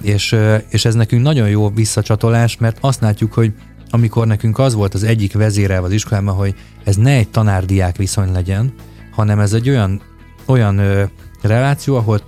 és, 0.03 0.33
ö, 0.33 0.57
és 0.69 0.85
ez 0.85 0.95
nekünk 0.95 1.23
nagyon 1.23 1.49
jó 1.49 1.71
visszacsatolás, 1.71 2.57
mert 2.57 2.79
azt 2.81 3.01
látjuk, 3.01 3.33
hogy 3.33 3.53
amikor 3.91 4.27
nekünk 4.27 4.59
az 4.59 4.75
volt 4.75 4.95
az 4.95 5.03
egyik 5.03 5.33
vezérel 5.33 5.85
az 5.85 5.93
iskolában, 5.93 6.35
hogy 6.35 6.55
ez 6.85 6.97
ne 6.97 7.11
egy 7.11 7.29
tanárdiák 7.29 7.97
viszony 7.97 8.33
legyen, 8.33 8.75
hanem 9.11 9.39
ez 9.39 9.53
egy 9.53 9.69
olyan, 9.69 10.03
olyan 10.47 10.79
ö, 10.79 11.05
reláció, 11.43 11.97
ahol 11.97 12.21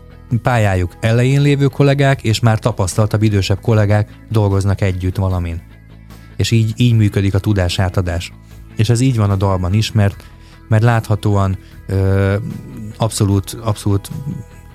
pályájuk 0.42 0.92
elején 1.00 1.40
lévő 1.40 1.66
kollégák 1.66 2.22
és 2.22 2.40
már 2.40 2.58
tapasztaltabb 2.58 3.22
idősebb 3.22 3.60
kollégák 3.60 4.10
dolgoznak 4.28 4.80
együtt 4.80 5.16
valamin. 5.16 5.62
És 6.36 6.50
így, 6.50 6.72
így 6.76 6.96
működik 6.96 7.34
a 7.34 7.38
tudásátadás. 7.38 8.32
És 8.76 8.88
ez 8.88 9.00
így 9.00 9.16
van 9.16 9.30
a 9.30 9.36
dalban 9.36 9.74
is, 9.74 9.92
mert, 9.92 10.24
mert 10.68 10.82
láthatóan 10.82 11.58
ö, 11.86 12.34
abszolút, 12.96 13.56
abszolút 13.62 14.10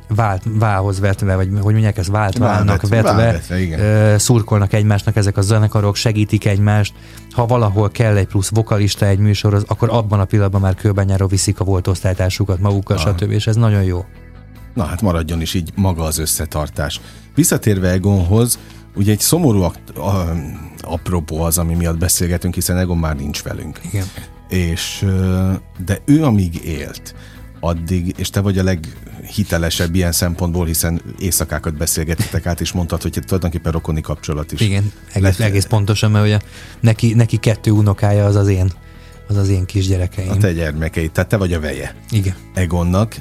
vált, 0.08 0.44
válhoz 0.60 1.00
vetve, 1.00 1.36
vagy 1.36 1.50
hogy 1.62 1.74
mondják, 1.74 1.98
ez 1.98 2.10
vált 2.10 2.38
válnak 2.38 2.82
vetve, 2.88 3.14
vetve 3.14 3.60
igen. 3.60 4.20
szurkolnak 4.20 4.74
egymásnak 4.74 5.16
ezek 5.16 5.38
a 5.38 5.42
zenekarok, 5.42 5.96
segítik 5.96 6.46
egymást. 6.46 6.94
Ha 7.32 7.46
valahol 7.46 7.90
kell 7.90 8.16
egy 8.16 8.28
plusz 8.28 8.50
vokalista 8.50 9.06
egy 9.06 9.20
műsorhoz, 9.20 9.64
akkor 9.68 9.90
abban 9.92 10.20
a 10.20 10.26
pillanatban 10.26 10.62
már 10.62 10.76
kőbányáról 10.76 11.28
viszik 11.28 11.60
a 11.60 11.64
volt 11.64 11.88
osztálytársukat 11.88 12.60
magukkal, 12.60 12.98
ah. 12.98 13.04
stb. 13.04 13.32
És 13.32 13.48
ez 13.48 13.56
nagyon 13.56 13.84
jó. 13.84 14.06
Na 14.76 14.84
hát 14.84 15.02
maradjon 15.02 15.42
is 15.42 15.54
így 15.54 15.72
maga 15.76 16.04
az 16.04 16.18
összetartás. 16.18 17.02
Visszatérve 17.36 17.90
Egonhoz, 17.90 18.60
ugye 18.96 19.12
egy 19.12 19.20
szomorú 19.20 19.62
akt, 19.62 19.90
a, 19.90 20.34
apropó 20.82 21.42
az, 21.42 21.58
ami 21.58 21.74
miatt 21.74 21.98
beszélgetünk, 21.98 22.54
hiszen 22.54 22.78
Egon 22.78 22.98
már 22.98 23.16
nincs 23.16 23.44
velünk. 23.44 23.80
Igen. 23.92 24.06
És, 24.50 25.06
de 25.86 26.02
ő 26.06 26.24
amíg 26.24 26.64
élt, 26.64 27.16
addig, 27.60 28.14
és 28.18 28.30
te 28.30 28.40
vagy 28.40 28.58
a 28.58 28.64
leghitelesebb 28.64 29.96
ilyen 29.96 30.12
szempontból, 30.12 30.66
hiszen 30.66 31.02
éjszakákat 31.20 31.78
beszélgettetek 31.78 32.46
át, 32.46 32.62
és 32.62 32.72
mondtad, 32.72 33.02
hogy 33.02 33.20
tulajdonképpen 33.26 33.72
rokoni 33.72 34.02
kapcsolat 34.02 34.52
is. 34.52 34.60
Igen, 34.60 34.92
egész, 35.14 35.40
egész 35.40 35.66
pontosan, 35.66 36.12
mert 36.12 36.26
ugye 36.26 36.40
neki, 36.80 37.14
neki 37.14 37.38
kettő 37.38 37.72
unokája 37.72 38.26
az 38.26 38.36
az 38.36 38.48
én 38.48 38.72
az 39.28 39.38
az 39.38 39.50
én 39.50 39.66
kisgyerekeim. 39.66 40.30
A 40.30 40.38
te 40.38 40.54
gyermekeid, 40.54 41.12
tehát 41.12 41.30
te 41.30 41.38
vagy 41.38 41.54
a 41.54 41.60
veje. 41.60 41.96
Igen. 42.12 42.36
Egonnak. 42.54 43.16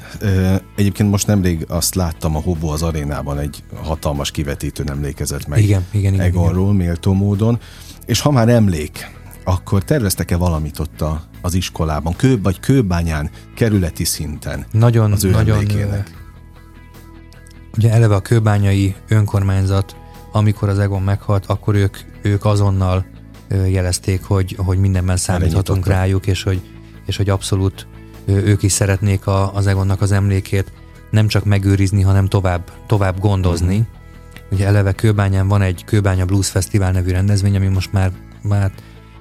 Egyébként 0.75 1.09
most 1.09 1.27
nemrég 1.27 1.65
azt 1.67 1.95
láttam 1.95 2.35
a 2.35 2.39
Hobo 2.39 2.67
az 2.67 2.81
arénában, 2.81 3.39
egy 3.39 3.63
hatalmas 3.83 4.31
kivetítőn 4.31 4.89
emlékezett 4.89 5.47
meg 5.47 5.63
igen, 5.63 5.85
igen, 5.91 6.13
igen, 6.13 6.25
Egonról 6.25 6.73
igen. 6.73 6.85
méltó 6.85 7.13
módon. 7.13 7.59
És 8.05 8.19
ha 8.19 8.31
már 8.31 8.49
emlék, 8.49 9.11
akkor 9.43 9.83
terveztek-e 9.83 10.35
valamit 10.35 10.79
ott 10.79 11.01
a, 11.01 11.23
az 11.41 11.53
iskolában, 11.53 12.15
kő, 12.15 12.41
vagy 12.41 12.59
kőbányán, 12.59 13.29
kerületi 13.55 14.03
szinten 14.03 14.65
nagyon, 14.71 15.11
az 15.11 15.23
ő 15.23 15.29
nagyon, 15.29 15.55
emlékének? 15.57 16.23
Ugye 17.77 17.91
eleve 17.91 18.15
a 18.15 18.21
kőbányai 18.21 18.95
önkormányzat, 19.07 19.95
amikor 20.31 20.69
az 20.69 20.79
Egon 20.79 21.01
meghalt, 21.01 21.45
akkor 21.45 21.75
ők, 21.75 21.97
ők 22.21 22.45
azonnal 22.45 23.05
jelezték, 23.49 24.23
hogy, 24.23 24.55
hogy 24.57 24.77
mindenben 24.77 25.17
számíthatunk 25.17 25.87
rájuk, 25.87 26.27
és 26.27 26.43
hogy, 26.43 26.61
és 27.05 27.17
hogy 27.17 27.29
abszolút 27.29 27.87
ők 28.25 28.63
is 28.63 28.71
szeretnék 28.71 29.27
a, 29.27 29.53
az 29.53 29.67
Egonnak 29.67 30.01
az 30.01 30.11
emlékét 30.11 30.71
nem 31.11 31.27
csak 31.27 31.45
megőrizni, 31.45 32.01
hanem 32.01 32.27
tovább, 32.27 32.71
tovább 32.87 33.19
gondozni. 33.19 33.77
Uh-huh. 33.77 33.87
Ugye 34.51 34.65
eleve 34.65 34.91
Kőbányán 34.91 35.47
van 35.47 35.61
egy 35.61 35.83
Kőbánya 35.85 36.25
Blues 36.25 36.49
Fesztivál 36.49 36.91
nevű 36.91 37.11
rendezvény, 37.11 37.55
ami 37.55 37.67
most 37.67 37.91
már, 37.91 38.11
már 38.41 38.71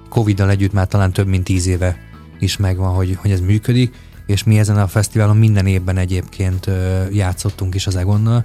Covid-dal 0.09 0.51
együtt 0.51 0.73
már 0.73 0.87
talán 0.87 1.13
több 1.13 1.27
mint 1.27 1.45
tíz 1.45 1.67
éve 1.67 1.97
is 2.39 2.57
megvan, 2.57 2.95
hogy, 2.95 3.17
hogy 3.21 3.31
ez 3.31 3.41
működik, 3.41 3.95
és 4.27 4.45
mi 4.45 4.59
ezen 4.59 4.79
a 4.79 4.87
fesztiválon 4.87 5.37
minden 5.37 5.67
évben 5.67 5.97
egyébként 5.97 6.71
játszottunk 7.11 7.75
is 7.75 7.87
az 7.87 7.97
Egonnal. 7.97 8.45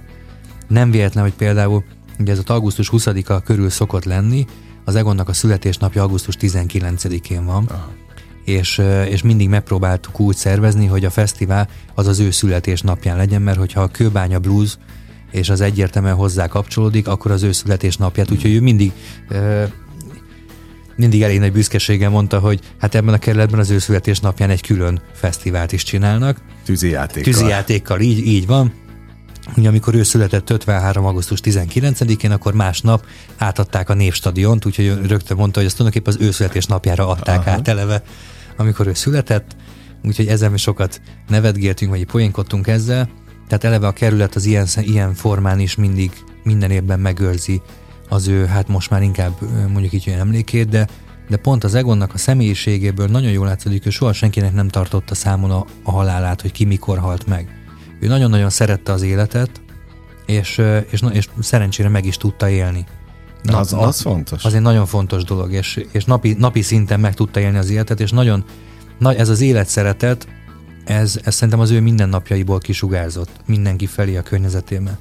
Nem 0.68 0.90
véletlen, 0.90 1.24
hogy 1.24 1.32
például 1.32 1.84
ugye 2.18 2.32
ez 2.32 2.42
a 2.46 2.52
augusztus 2.52 2.90
20-a 2.92 3.40
körül 3.40 3.70
szokott 3.70 4.04
lenni, 4.04 4.46
az 4.90 4.96
Egonnak 4.96 5.28
a 5.28 5.32
születésnapja 5.32 6.02
augusztus 6.02 6.36
19-én 6.40 7.44
van, 7.44 7.64
Aha. 7.68 7.88
és, 8.44 8.82
és 9.08 9.22
mindig 9.22 9.48
megpróbáltuk 9.48 10.20
úgy 10.20 10.36
szervezni, 10.36 10.86
hogy 10.86 11.04
a 11.04 11.10
fesztivál 11.10 11.68
az 11.94 12.06
az 12.06 12.18
ő 12.18 12.30
születésnapján 12.30 13.16
legyen, 13.16 13.42
mert 13.42 13.58
hogyha 13.58 13.80
a 13.80 13.88
Kőbánya 13.88 14.38
Blues 14.38 14.78
és 15.30 15.48
az 15.48 15.60
egyértelműen 15.60 16.14
hozzá 16.14 16.46
kapcsolódik, 16.46 17.08
akkor 17.08 17.30
az 17.30 17.42
ő 17.42 17.52
születésnapját, 17.52 18.26
hmm. 18.26 18.36
úgyhogy 18.36 18.52
ő 18.52 18.60
mindig 18.60 18.92
mindig 20.96 21.22
elég 21.22 21.38
nagy 21.38 21.52
büszkeséggel 21.52 22.10
mondta, 22.10 22.38
hogy 22.38 22.60
hát 22.78 22.94
ebben 22.94 23.14
a 23.14 23.18
kerületben 23.18 23.60
az 23.60 23.70
ő 23.70 23.78
születésnapján 23.78 24.50
egy 24.50 24.62
külön 24.62 25.00
fesztivált 25.12 25.72
is 25.72 25.82
csinálnak. 25.82 26.40
Tűzijátékkal. 26.64 27.32
Tűzijátékkal, 27.32 28.00
így, 28.00 28.26
így 28.26 28.46
van. 28.46 28.72
Ugye 29.56 29.68
amikor 29.68 29.94
ő 29.94 30.02
született 30.02 30.50
53. 30.50 31.04
augusztus 31.04 31.40
19-én, 31.42 32.30
akkor 32.30 32.54
másnap 32.54 33.06
átadták 33.36 33.88
a 33.88 33.94
Névstadiont, 33.94 34.66
úgyhogy 34.66 35.06
rögtön 35.06 35.36
mondta, 35.36 35.58
hogy 35.58 35.68
azt 35.68 35.76
tulajdonképpen 35.76 36.20
az 36.20 36.26
ő 36.26 36.30
születésnapjára 36.30 37.08
adták 37.08 37.40
Aha. 37.40 37.50
át 37.50 37.68
eleve, 37.68 38.02
amikor 38.56 38.86
ő 38.86 38.94
született, 38.94 39.56
úgyhogy 40.04 40.26
ezzel 40.26 40.50
mi 40.50 40.56
sokat 40.56 41.00
nevetgéltünk, 41.28 41.90
vagy 41.90 42.06
poénkodtunk 42.06 42.66
ezzel. 42.66 43.08
Tehát 43.48 43.64
eleve 43.64 43.86
a 43.86 43.92
kerület 43.92 44.34
az 44.34 44.44
ilyen, 44.44 44.66
ilyen 44.76 45.14
formán 45.14 45.60
is 45.60 45.74
mindig 45.74 46.10
minden 46.42 46.70
évben 46.70 47.00
megőrzi 47.00 47.62
az 48.08 48.28
ő, 48.28 48.46
hát 48.46 48.68
most 48.68 48.90
már 48.90 49.02
inkább 49.02 49.32
mondjuk 49.68 49.92
így 49.92 50.04
olyan 50.06 50.20
emlékét, 50.20 50.68
de, 50.68 50.88
de 51.28 51.36
pont 51.36 51.64
az 51.64 51.74
Egonnak 51.74 52.14
a 52.14 52.18
személyiségéből 52.18 53.06
nagyon 53.06 53.30
jól 53.30 53.46
látszik, 53.46 53.82
hogy 53.82 53.92
soha 53.92 54.12
senkinek 54.12 54.52
nem 54.52 54.68
tartotta 54.68 55.14
számon 55.14 55.50
a, 55.50 55.64
a 55.82 55.90
halálát, 55.90 56.40
hogy 56.40 56.52
ki 56.52 56.64
mikor 56.64 56.98
halt 56.98 57.26
meg 57.26 57.59
ő 58.00 58.06
nagyon-nagyon 58.06 58.50
szerette 58.50 58.92
az 58.92 59.02
életet, 59.02 59.50
és, 60.26 60.62
és, 60.90 61.02
és 61.12 61.28
szerencsére 61.40 61.88
meg 61.88 62.04
is 62.04 62.16
tudta 62.16 62.48
élni. 62.48 62.86
Na, 63.42 63.58
az, 63.58 63.72
az 63.72 63.80
na, 63.80 64.10
fontos. 64.10 64.44
Az 64.44 64.54
egy 64.54 64.60
nagyon 64.60 64.86
fontos 64.86 65.24
dolog, 65.24 65.52
és, 65.52 65.84
és 65.92 66.04
napi, 66.04 66.32
napi 66.38 66.62
szinten 66.62 67.00
meg 67.00 67.14
tudta 67.14 67.40
élni 67.40 67.58
az 67.58 67.70
életet, 67.70 68.00
és 68.00 68.10
nagyon, 68.10 68.44
na, 68.98 69.14
ez 69.14 69.28
az 69.28 69.40
életszeretet, 69.40 70.28
ez, 70.84 71.20
ez 71.24 71.34
szerintem 71.34 71.60
az 71.60 71.70
ő 71.70 71.80
mindennapjaiból 71.80 72.58
kisugárzott 72.58 73.30
mindenki 73.46 73.86
felé 73.86 74.16
a 74.16 74.22
környezetében. 74.22 74.98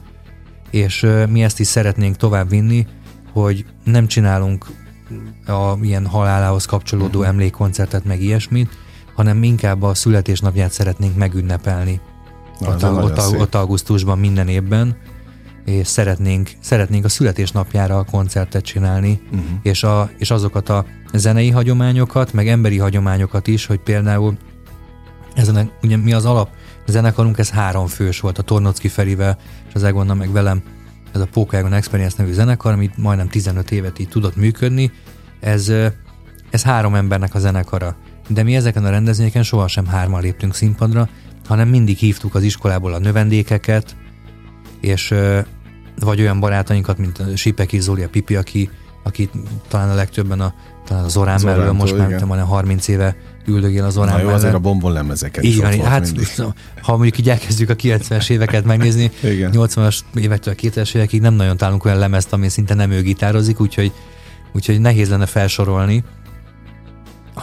És 0.70 1.08
mi 1.30 1.44
ezt 1.44 1.60
is 1.60 1.68
szeretnénk 1.68 2.16
tovább 2.16 2.50
vinni, 2.50 2.88
hogy 3.32 3.66
nem 3.84 4.08
csinálunk 4.08 4.66
a 5.46 5.78
ilyen 5.82 6.06
halálához 6.06 6.66
kapcsolódó 6.66 7.20
uh-huh. 7.20 7.28
emlékkoncertet, 7.28 8.06
meg 8.06 8.22
ilyesmit, 8.22 8.78
hanem 9.16 9.44
inkább 9.44 9.82
a 9.82 9.94
születésnapját 9.94 10.72
szeretnénk 10.72 11.16
megünnepelni 11.16 12.02
ott, 12.60 12.84
ott, 12.84 13.39
ott 13.39 13.56
augusztusban 13.56 14.19
minden 14.19 14.48
évben, 14.48 14.98
és 15.65 15.88
szeretnénk, 15.88 16.52
szeretnénk 16.62 17.06
a 17.06 17.10
születésnapjára 17.10 17.98
a 17.98 18.04
koncertet 18.04 18.63
csinálni, 18.63 19.22
uh-huh. 19.26 19.50
és, 19.62 19.84
a, 19.84 20.10
és 20.17 20.32
azokat 20.32 20.69
a 20.69 20.86
zenei 21.13 21.50
hagyományokat, 21.50 22.34
meg 22.34 22.48
emberi 22.48 22.78
hagyományokat 22.78 23.48
is, 23.48 23.65
hogy 23.65 23.80
például 23.80 24.38
ezen 25.36 25.72
ugye 25.82 25.98
mi 25.98 26.13
az 26.13 26.26
alap 26.26 26.50
zenekarunk, 26.88 27.38
ez 27.38 27.50
három 27.50 27.88
fős 27.88 28.19
volt, 28.19 28.38
a 28.38 28.41
Tornocki 28.41 28.88
Ferivel, 28.88 29.38
és 29.67 29.74
az 29.74 29.84
Egonna 29.84 30.13
meg 30.13 30.32
velem 30.32 30.63
ez 31.13 31.22
a 31.22 31.28
Pokégon 31.28 31.74
Experience 31.74 32.15
nevű 32.17 32.32
zenekar, 32.32 32.74
amit 32.74 32.98
majdnem 32.98 33.28
15 33.28 33.72
évet 33.72 34.00
így 34.00 34.10
tudott 34.10 34.36
működni, 34.36 34.91
ez, 35.39 35.72
ez 36.50 36.63
három 36.63 36.95
embernek 36.95 37.36
a 37.36 37.39
zenekara. 37.39 37.95
De 38.28 38.43
mi 38.43 38.56
ezeken 38.56 38.86
a 38.86 38.89
rendezvényeken 38.89 39.43
sohasem 39.43 39.86
hárman 39.86 40.22
léptünk 40.22 40.56
színpadra, 40.56 41.10
hanem 41.50 41.68
mindig 41.68 41.98
hívtuk 41.98 42.36
az 42.36 42.44
iskolából 42.44 42.94
a 42.94 43.00
növendékeket, 43.00 43.96
és 44.82 45.14
vagy 46.00 46.20
olyan 46.22 46.40
barátainkat, 46.40 46.98
mint 46.98 47.20
a 47.20 47.36
Sipeki 47.36 47.80
Zoli, 47.80 48.04
a 48.04 48.10
Pipi, 48.10 48.36
aki, 48.36 48.70
aki 49.04 49.30
talán 49.68 49.90
a 49.90 49.94
legtöbben 49.94 50.40
a, 50.40 50.54
talán 50.86 51.04
az 51.04 51.18
Orán 51.18 51.42
mellől, 51.44 51.72
most 51.72 51.98
már 51.98 52.26
van 52.28 52.44
30 52.44 52.88
éve 52.88 53.16
üldögél 53.46 53.84
az 53.84 53.98
Orán 53.98 54.14
Na 54.14 54.20
jó, 54.20 54.26
mellett. 54.26 54.40
azért 54.42 54.56
a 54.56 54.60
bombon 54.60 54.94
lemezeket 54.94 55.44
így 55.44 55.62
van, 55.62 55.80
hát 55.82 56.12
ha 56.82 56.92
mondjuk 56.92 57.18
így 57.18 57.30
elkezdjük 57.30 57.70
a 57.70 57.76
90-es 57.76 58.30
éveket 58.30 58.66
megnézni, 58.66 59.12
80-as 59.24 60.00
évektől 60.16 60.54
a 60.58 60.62
2000-es 60.62 60.96
évekig 60.96 61.22
nem 61.22 61.34
nagyon 61.34 61.58
találunk 61.58 61.86
olyan 61.86 61.98
lemezt, 61.98 62.34
ami 62.34 62.50
szinte 62.50 62.74
nem 62.74 62.92
ő 62.92 63.02
gitározik, 63.02 63.60
úgyhogy, 63.60 63.92
úgyhogy 64.54 64.80
nehéz 64.80 65.10
lenne 65.10 65.26
felsorolni 65.26 66.04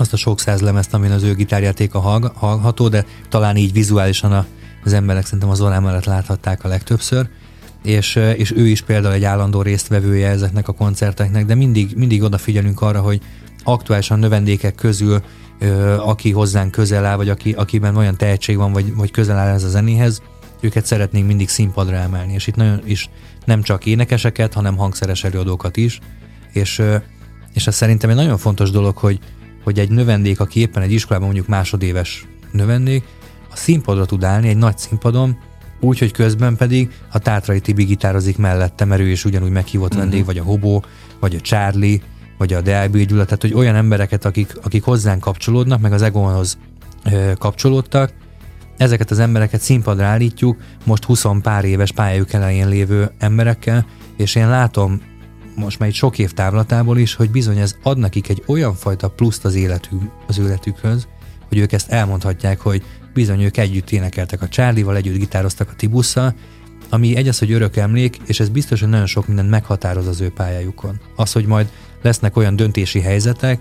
azt 0.00 0.12
a 0.12 0.16
sok 0.16 0.40
száz 0.40 0.60
lemezt, 0.60 0.94
amin 0.94 1.10
az 1.10 1.22
ő 1.22 1.34
gitárjátéka 1.34 2.00
hallható, 2.34 2.88
de 2.88 3.04
talán 3.28 3.56
így 3.56 3.72
vizuálisan 3.72 4.32
a, 4.32 4.46
az 4.84 4.92
emberek 4.92 5.24
szerintem 5.24 5.48
az 5.48 5.60
orrán 5.60 5.82
mellett 5.82 6.04
láthatták 6.04 6.64
a 6.64 6.68
legtöbbször. 6.68 7.28
És, 7.82 8.16
és 8.16 8.52
ő 8.56 8.66
is 8.66 8.80
például 8.80 9.14
egy 9.14 9.24
állandó 9.24 9.62
résztvevője 9.62 10.28
ezeknek 10.28 10.68
a 10.68 10.72
koncerteknek, 10.72 11.46
de 11.46 11.54
mindig, 11.54 11.96
mindig 11.96 12.22
odafigyelünk 12.22 12.80
arra, 12.80 13.00
hogy 13.00 13.20
aktuálisan 13.64 14.18
növendékek 14.18 14.74
közül 14.74 15.22
aki 15.98 16.30
hozzánk 16.30 16.70
közel 16.70 17.04
áll, 17.04 17.16
vagy 17.16 17.28
aki, 17.28 17.52
akiben 17.52 17.96
olyan 17.96 18.16
tehetség 18.16 18.56
van, 18.56 18.72
vagy, 18.72 18.94
vagy 18.94 19.10
közel 19.10 19.38
áll 19.38 19.54
ez 19.54 19.62
a 19.62 19.68
zenéhez, 19.68 20.22
őket 20.60 20.86
szeretnénk 20.86 21.26
mindig 21.26 21.48
színpadra 21.48 21.96
emelni, 21.96 22.32
és 22.32 22.46
itt 22.46 22.56
nagyon 22.56 22.80
is 22.84 23.10
nem 23.44 23.62
csak 23.62 23.86
énekeseket, 23.86 24.54
hanem 24.54 24.76
hangszeres 24.76 25.24
előadókat 25.24 25.76
is, 25.76 26.00
és, 26.52 26.82
és 27.52 27.66
ez 27.66 27.74
szerintem 27.74 28.10
egy 28.10 28.16
nagyon 28.16 28.38
fontos 28.38 28.70
dolog, 28.70 28.96
hogy, 28.96 29.18
hogy 29.66 29.78
egy 29.78 29.90
növendék, 29.90 30.40
aki 30.40 30.60
éppen 30.60 30.82
egy 30.82 30.92
iskolában 30.92 31.26
mondjuk 31.26 31.48
másodéves 31.48 32.26
növendék, 32.52 33.04
a 33.50 33.56
színpadra 33.56 34.04
tud 34.04 34.24
állni 34.24 34.48
egy 34.48 34.56
nagy 34.56 34.78
színpadon, 34.78 35.38
úgy, 35.80 35.98
hogy 35.98 36.12
közben 36.12 36.56
pedig 36.56 36.90
a 37.12 37.18
Tátrai 37.18 37.60
Tibi 37.60 37.84
gitározik 37.84 38.38
mellette, 38.38 38.84
mert 38.84 39.00
ő 39.00 39.08
is 39.08 39.24
ugyanúgy 39.24 39.50
meghívott 39.50 39.88
uh-huh. 39.88 40.02
vendég, 40.02 40.24
vagy 40.24 40.38
a 40.38 40.42
Hobó, 40.42 40.84
vagy 41.20 41.34
a 41.34 41.40
Charlie, 41.40 42.00
vagy 42.38 42.52
a 42.52 42.60
DIB 42.60 42.96
Gyula, 42.96 43.24
tehát 43.24 43.42
hogy 43.42 43.54
olyan 43.54 43.74
embereket, 43.74 44.24
akik, 44.24 44.52
akik 44.62 44.84
hozzánk 44.84 45.20
kapcsolódnak, 45.20 45.80
meg 45.80 45.92
az 45.92 46.02
Egonhoz 46.02 46.58
ö, 47.04 47.32
kapcsolódtak, 47.38 48.12
ezeket 48.76 49.10
az 49.10 49.18
embereket 49.18 49.60
színpadra 49.60 50.04
állítjuk, 50.04 50.56
most 50.84 51.04
20 51.04 51.24
pár 51.42 51.64
éves 51.64 51.92
pályájuk 51.92 52.32
elején 52.32 52.68
lévő 52.68 53.10
emberekkel, 53.18 53.86
és 54.16 54.34
én 54.34 54.48
látom 54.48 55.00
most 55.56 55.78
már 55.78 55.88
egy 55.88 55.94
sok 55.94 56.18
év 56.18 56.32
távlatából 56.32 56.98
is, 56.98 57.14
hogy 57.14 57.30
bizony 57.30 57.58
ez 57.58 57.76
ad 57.82 57.98
nekik 57.98 58.28
egy 58.28 58.42
olyan 58.46 58.74
fajta 58.74 59.08
pluszt 59.08 59.44
az, 59.44 59.54
életük, 59.54 60.00
az 60.26 60.38
életükhöz, 60.38 61.06
hogy 61.48 61.58
ők 61.58 61.72
ezt 61.72 61.90
elmondhatják, 61.90 62.60
hogy 62.60 62.82
bizony 63.14 63.42
ők 63.42 63.56
együtt 63.56 63.90
énekeltek 63.90 64.42
a 64.42 64.48
Charlie-val, 64.48 64.96
együtt 64.96 65.16
gitároztak 65.16 65.70
a 65.70 65.74
Tibusszal, 65.76 66.34
ami 66.88 67.16
egy 67.16 67.28
az, 67.28 67.38
hogy 67.38 67.52
örök 67.52 67.76
emlék, 67.76 68.18
és 68.24 68.40
ez 68.40 68.48
biztos, 68.48 68.80
hogy 68.80 68.88
nagyon 68.88 69.06
sok 69.06 69.26
mindent 69.26 69.50
meghatároz 69.50 70.06
az 70.06 70.20
ő 70.20 70.30
pályájukon. 70.30 71.00
Az, 71.16 71.32
hogy 71.32 71.46
majd 71.46 71.68
lesznek 72.02 72.36
olyan 72.36 72.56
döntési 72.56 73.00
helyzetek, 73.00 73.60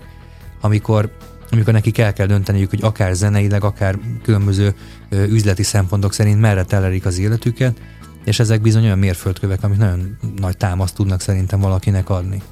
amikor 0.60 1.10
amikor 1.50 1.72
nekik 1.72 1.98
el 1.98 2.12
kell 2.12 2.26
dönteniük, 2.26 2.70
hogy 2.70 2.82
akár 2.82 3.14
zeneileg, 3.14 3.64
akár 3.64 3.98
különböző 4.22 4.74
üzleti 5.10 5.62
szempontok 5.62 6.12
szerint 6.12 6.40
merre 6.40 6.64
telerik 6.64 7.06
az 7.06 7.18
életüket, 7.18 7.80
és 8.26 8.38
ezek 8.38 8.60
bizony 8.60 8.84
olyan 8.84 8.98
mérföldkövek, 8.98 9.62
amik 9.62 9.78
nagyon 9.78 10.16
nagy 10.36 10.56
támaszt 10.56 10.94
tudnak 10.94 11.20
szerintem 11.20 11.60
valakinek 11.60 12.10
adni. 12.10 12.42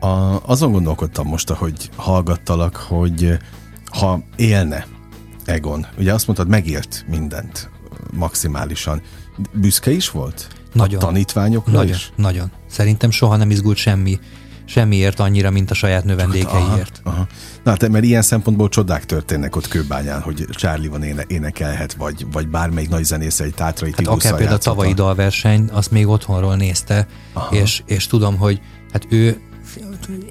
A, 0.00 0.06
azon 0.46 0.72
gondolkodtam 0.72 1.26
most, 1.26 1.50
ahogy 1.50 1.90
hallgattalak, 1.96 2.76
hogy 2.76 3.38
ha 3.84 4.22
élne 4.36 4.86
Egon, 5.44 5.86
ugye 5.98 6.14
azt 6.14 6.26
mondtad, 6.26 6.48
megélt 6.48 7.04
mindent 7.08 7.70
maximálisan. 8.12 9.02
Büszke 9.52 9.90
is 9.90 10.10
volt? 10.10 10.48
Nagyon. 10.72 11.00
A 11.00 11.04
tanítványokra 11.04 11.72
nagyon, 11.72 11.94
is? 11.94 12.12
Nagyon. 12.16 12.50
Szerintem 12.66 13.10
soha 13.10 13.36
nem 13.36 13.50
izgult 13.50 13.76
semmi 13.76 14.18
semmiért 14.68 15.20
annyira, 15.20 15.50
mint 15.50 15.70
a 15.70 15.74
saját 15.74 16.04
növendékeiért. 16.04 17.00
Aha, 17.04 17.16
aha. 17.16 17.26
Na 17.64 17.70
hát, 17.70 17.88
mert 17.88 18.04
ilyen 18.04 18.22
szempontból 18.22 18.68
csodák 18.68 19.04
történnek 19.04 19.56
ott 19.56 19.68
Kőbányán, 19.68 20.20
hogy 20.20 20.46
Charlie 20.50 20.88
van 20.88 21.02
éne, 21.02 21.24
énekelhet, 21.26 21.92
vagy, 21.92 22.26
vagy 22.32 22.48
bármelyik 22.48 22.88
nagy 22.88 23.04
zenész 23.04 23.40
egy 23.40 23.54
tátrai 23.54 23.92
hát 23.96 24.06
akár 24.06 24.34
például 24.34 24.56
a 24.56 24.58
tavalyi 24.58 24.92
dalverseny, 24.92 25.68
azt 25.72 25.90
még 25.90 26.06
otthonról 26.06 26.56
nézte, 26.56 27.06
és, 27.50 27.82
és 27.86 28.06
tudom, 28.06 28.36
hogy 28.36 28.60
hát 28.92 29.06
ő 29.08 29.40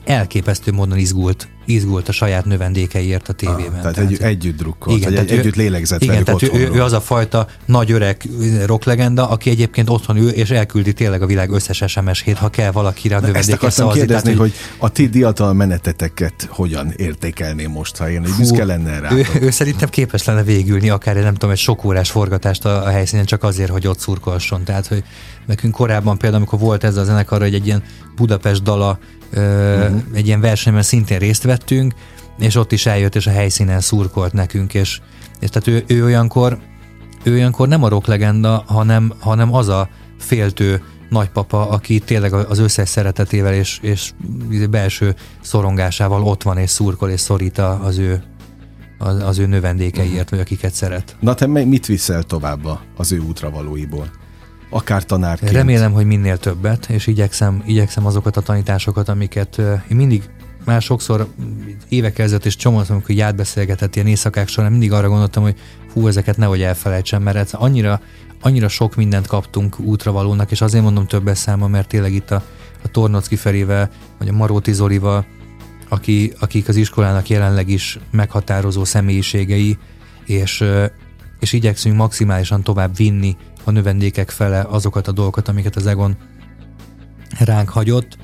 elképesztő 0.05 0.71
módon 0.71 0.97
izgult, 0.97 1.47
izgult 1.67 2.09
a 2.09 2.11
saját 2.11 2.45
növendékeiért 2.45 3.29
a 3.29 3.33
tévében. 3.33 3.73
Ah, 3.73 3.79
tehát, 3.79 3.93
tehát 3.93 4.11
egy, 4.11 4.21
együtt 4.21 4.57
drukkolt, 4.57 4.97
igen, 4.97 5.13
vagy 5.13 5.31
egy, 5.31 5.39
együtt 5.39 5.55
lélegzett 5.55 6.03
Igen, 6.03 6.23
tehát 6.23 6.41
ő, 6.41 6.69
ő, 6.73 6.81
az 6.81 6.93
a 6.93 7.01
fajta 7.01 7.47
nagy 7.65 7.91
öreg 7.91 8.21
rocklegenda, 8.65 9.29
aki 9.29 9.49
egyébként 9.49 9.89
otthon 9.89 10.17
ül, 10.17 10.29
és 10.29 10.49
elküldi 10.49 10.93
tényleg 10.93 11.21
a 11.21 11.25
világ 11.25 11.51
összes 11.51 11.83
SMS-hét, 11.87 12.37
ha 12.37 12.49
kell 12.49 12.71
valakire 12.71 13.15
a 13.15 13.19
növendékhez 13.19 13.49
Ezt 13.49 13.79
akartam 13.79 13.91
kérdezni, 13.91 14.23
tehát, 14.23 14.37
hogy, 14.37 14.51
hogy 14.51 14.53
a 14.77 14.89
ti 14.89 15.07
diatal 15.07 15.53
meneteteket 15.53 16.47
hogyan 16.51 16.93
értékelném 16.95 17.71
most, 17.71 17.97
ha 17.97 18.09
én 18.09 18.23
egy 18.23 18.33
büszke 18.37 18.65
lenne 18.65 18.99
rá. 18.99 19.11
Ő, 19.11 19.25
ő, 19.41 19.49
szerintem 19.49 19.89
képes 19.89 20.23
lenne 20.23 20.43
végülni 20.43 20.89
akár 20.89 21.15
nem 21.15 21.33
tudom, 21.33 21.49
egy 21.49 21.57
sok 21.57 21.83
órás 21.83 22.09
forgatást 22.09 22.65
a, 22.65 22.85
a 22.85 22.89
helyszínen 22.89 23.25
csak 23.25 23.43
azért, 23.43 23.69
hogy 23.69 23.87
ott 23.87 23.99
szurkolson. 23.99 24.63
Tehát, 24.63 24.87
hogy 24.87 25.03
nekünk 25.45 25.73
korábban 25.73 26.17
például, 26.17 26.41
amikor 26.41 26.59
volt 26.59 26.83
ez 26.83 26.97
a 26.97 27.03
zenekar, 27.03 27.41
hogy 27.41 27.53
egy 27.53 27.65
ilyen 27.65 27.83
Budapest 28.17 28.63
dala 28.63 28.99
uh-huh. 29.33 30.01
egy 30.13 30.27
ilyen 30.27 30.41
versenyben 30.41 30.83
szintén 30.83 31.19
részt 31.19 31.43
vettünk, 31.43 31.93
és 32.39 32.55
ott 32.55 32.71
is 32.71 32.85
eljött, 32.85 33.15
és 33.15 33.27
a 33.27 33.31
helyszínen 33.31 33.79
szurkolt 33.79 34.33
nekünk, 34.33 34.73
és, 34.73 34.99
és 35.39 35.49
tehát 35.49 35.67
ő, 35.67 35.83
ő 35.87 36.03
olyankor 36.03 36.57
ő 37.23 37.33
olyankor 37.33 37.67
nem 37.67 37.83
a 37.83 37.89
rock 37.89 38.07
legenda, 38.07 38.63
hanem, 38.67 39.13
hanem 39.19 39.53
az 39.53 39.67
a 39.67 39.89
féltő 40.19 40.83
nagypapa, 41.09 41.69
aki 41.69 41.99
tényleg 41.99 42.33
az 42.33 42.59
összes 42.59 42.89
szeretetével 42.89 43.53
és, 43.53 43.79
és 43.81 44.11
belső 44.69 45.15
szorongásával 45.41 46.23
ott 46.23 46.43
van 46.43 46.57
és 46.57 46.69
szurkol 46.69 47.09
és 47.09 47.19
szorít 47.19 47.57
az 47.57 47.97
ő 47.97 48.23
az, 48.99 49.23
az 49.23 49.37
ő 49.37 49.45
növendékeiért, 49.45 50.13
uh-huh. 50.13 50.29
vagy 50.29 50.39
akiket 50.39 50.73
szeret. 50.73 51.15
Na 51.19 51.33
te 51.33 51.47
mit 51.47 51.85
viszel 51.85 52.23
tovább 52.23 52.79
az 52.95 53.11
ő 53.11 53.19
útravalóiból? 53.19 54.09
Akár 54.69 55.03
tanárként. 55.03 55.51
Remélem, 55.51 55.91
hogy 55.91 56.05
minél 56.05 56.37
többet, 56.37 56.89
és 56.89 57.07
igyekszem, 57.07 57.63
igyekszem 57.65 58.05
azokat 58.05 58.37
a 58.37 58.41
tanításokat, 58.41 59.09
amiket 59.09 59.57
én 59.89 59.97
mindig 59.97 60.29
már 60.65 60.81
sokszor 60.81 61.27
évek 61.89 62.19
ezelőtt 62.19 62.45
is 62.45 62.55
csomózom, 62.55 62.95
amikor 62.95 63.09
így 63.09 63.19
átbeszélgetett 63.19 63.95
ilyen 63.95 64.07
éjszakák 64.07 64.47
során, 64.47 64.71
mindig 64.71 64.91
arra 64.91 65.07
gondoltam, 65.07 65.43
hogy 65.43 65.55
hú, 65.93 66.07
ezeket 66.07 66.37
nehogy 66.37 66.61
elfelejtsem, 66.61 67.21
mert 67.21 67.37
ez 67.37 67.53
annyira, 67.53 68.01
annyira 68.41 68.67
sok 68.67 68.95
mindent 68.95 69.27
kaptunk 69.27 69.79
útravalónak, 69.79 70.51
és 70.51 70.61
azért 70.61 70.83
mondom 70.83 71.07
többes 71.07 71.37
száma, 71.37 71.67
mert 71.67 71.87
tényleg 71.87 72.13
itt 72.13 72.31
a, 72.31 72.43
a 72.83 72.87
Tornocki 72.87 73.35
Ferével, 73.35 73.89
vagy 74.17 74.27
a 74.27 74.33
Maróti 74.33 74.73
Zolival, 74.73 75.25
aki, 75.89 76.33
akik 76.39 76.67
az 76.67 76.75
iskolának 76.75 77.29
jelenleg 77.29 77.69
is 77.69 77.99
meghatározó 78.11 78.83
személyiségei, 78.83 79.77
és, 80.25 80.63
és 81.39 81.53
igyekszünk 81.53 81.95
maximálisan 81.95 82.63
tovább 82.63 82.95
vinni 82.95 83.37
a 83.67 83.71
növendékek 83.71 84.29
fele 84.29 84.61
azokat 84.69 85.07
a 85.07 85.11
dolgokat, 85.11 85.47
amiket 85.47 85.75
az 85.75 85.87
Egon 85.87 86.15
ránk 87.39 87.69
hagyott, 87.69 88.17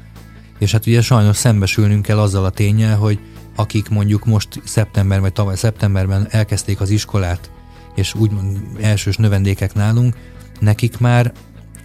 és 0.60 0.72
hát 0.72 0.88
ugye 0.88 1.02
sajnos 1.02 1.38
szembesülnünk 1.38 2.02
kell 2.02 2.20
azzal 2.20 2.46
a 2.46 2.50
tényel, 2.50 2.98
hogy 2.98 3.20
akik 3.56 3.90
mondjuk 3.90 4.26
most 4.26 4.62
szeptember 4.64 5.20
vagy 5.20 5.34
tavaly 5.34 5.56
szeptemberben 5.56 6.28
elkezdték 6.30 6.82
az 6.82 6.90
iskolát, 6.90 7.52
és 7.96 8.14
úgymond 8.14 8.58
elsős 8.82 9.18
növendékek 9.18 9.74
nálunk, 9.74 10.16
nekik 10.60 10.98
már 10.98 11.34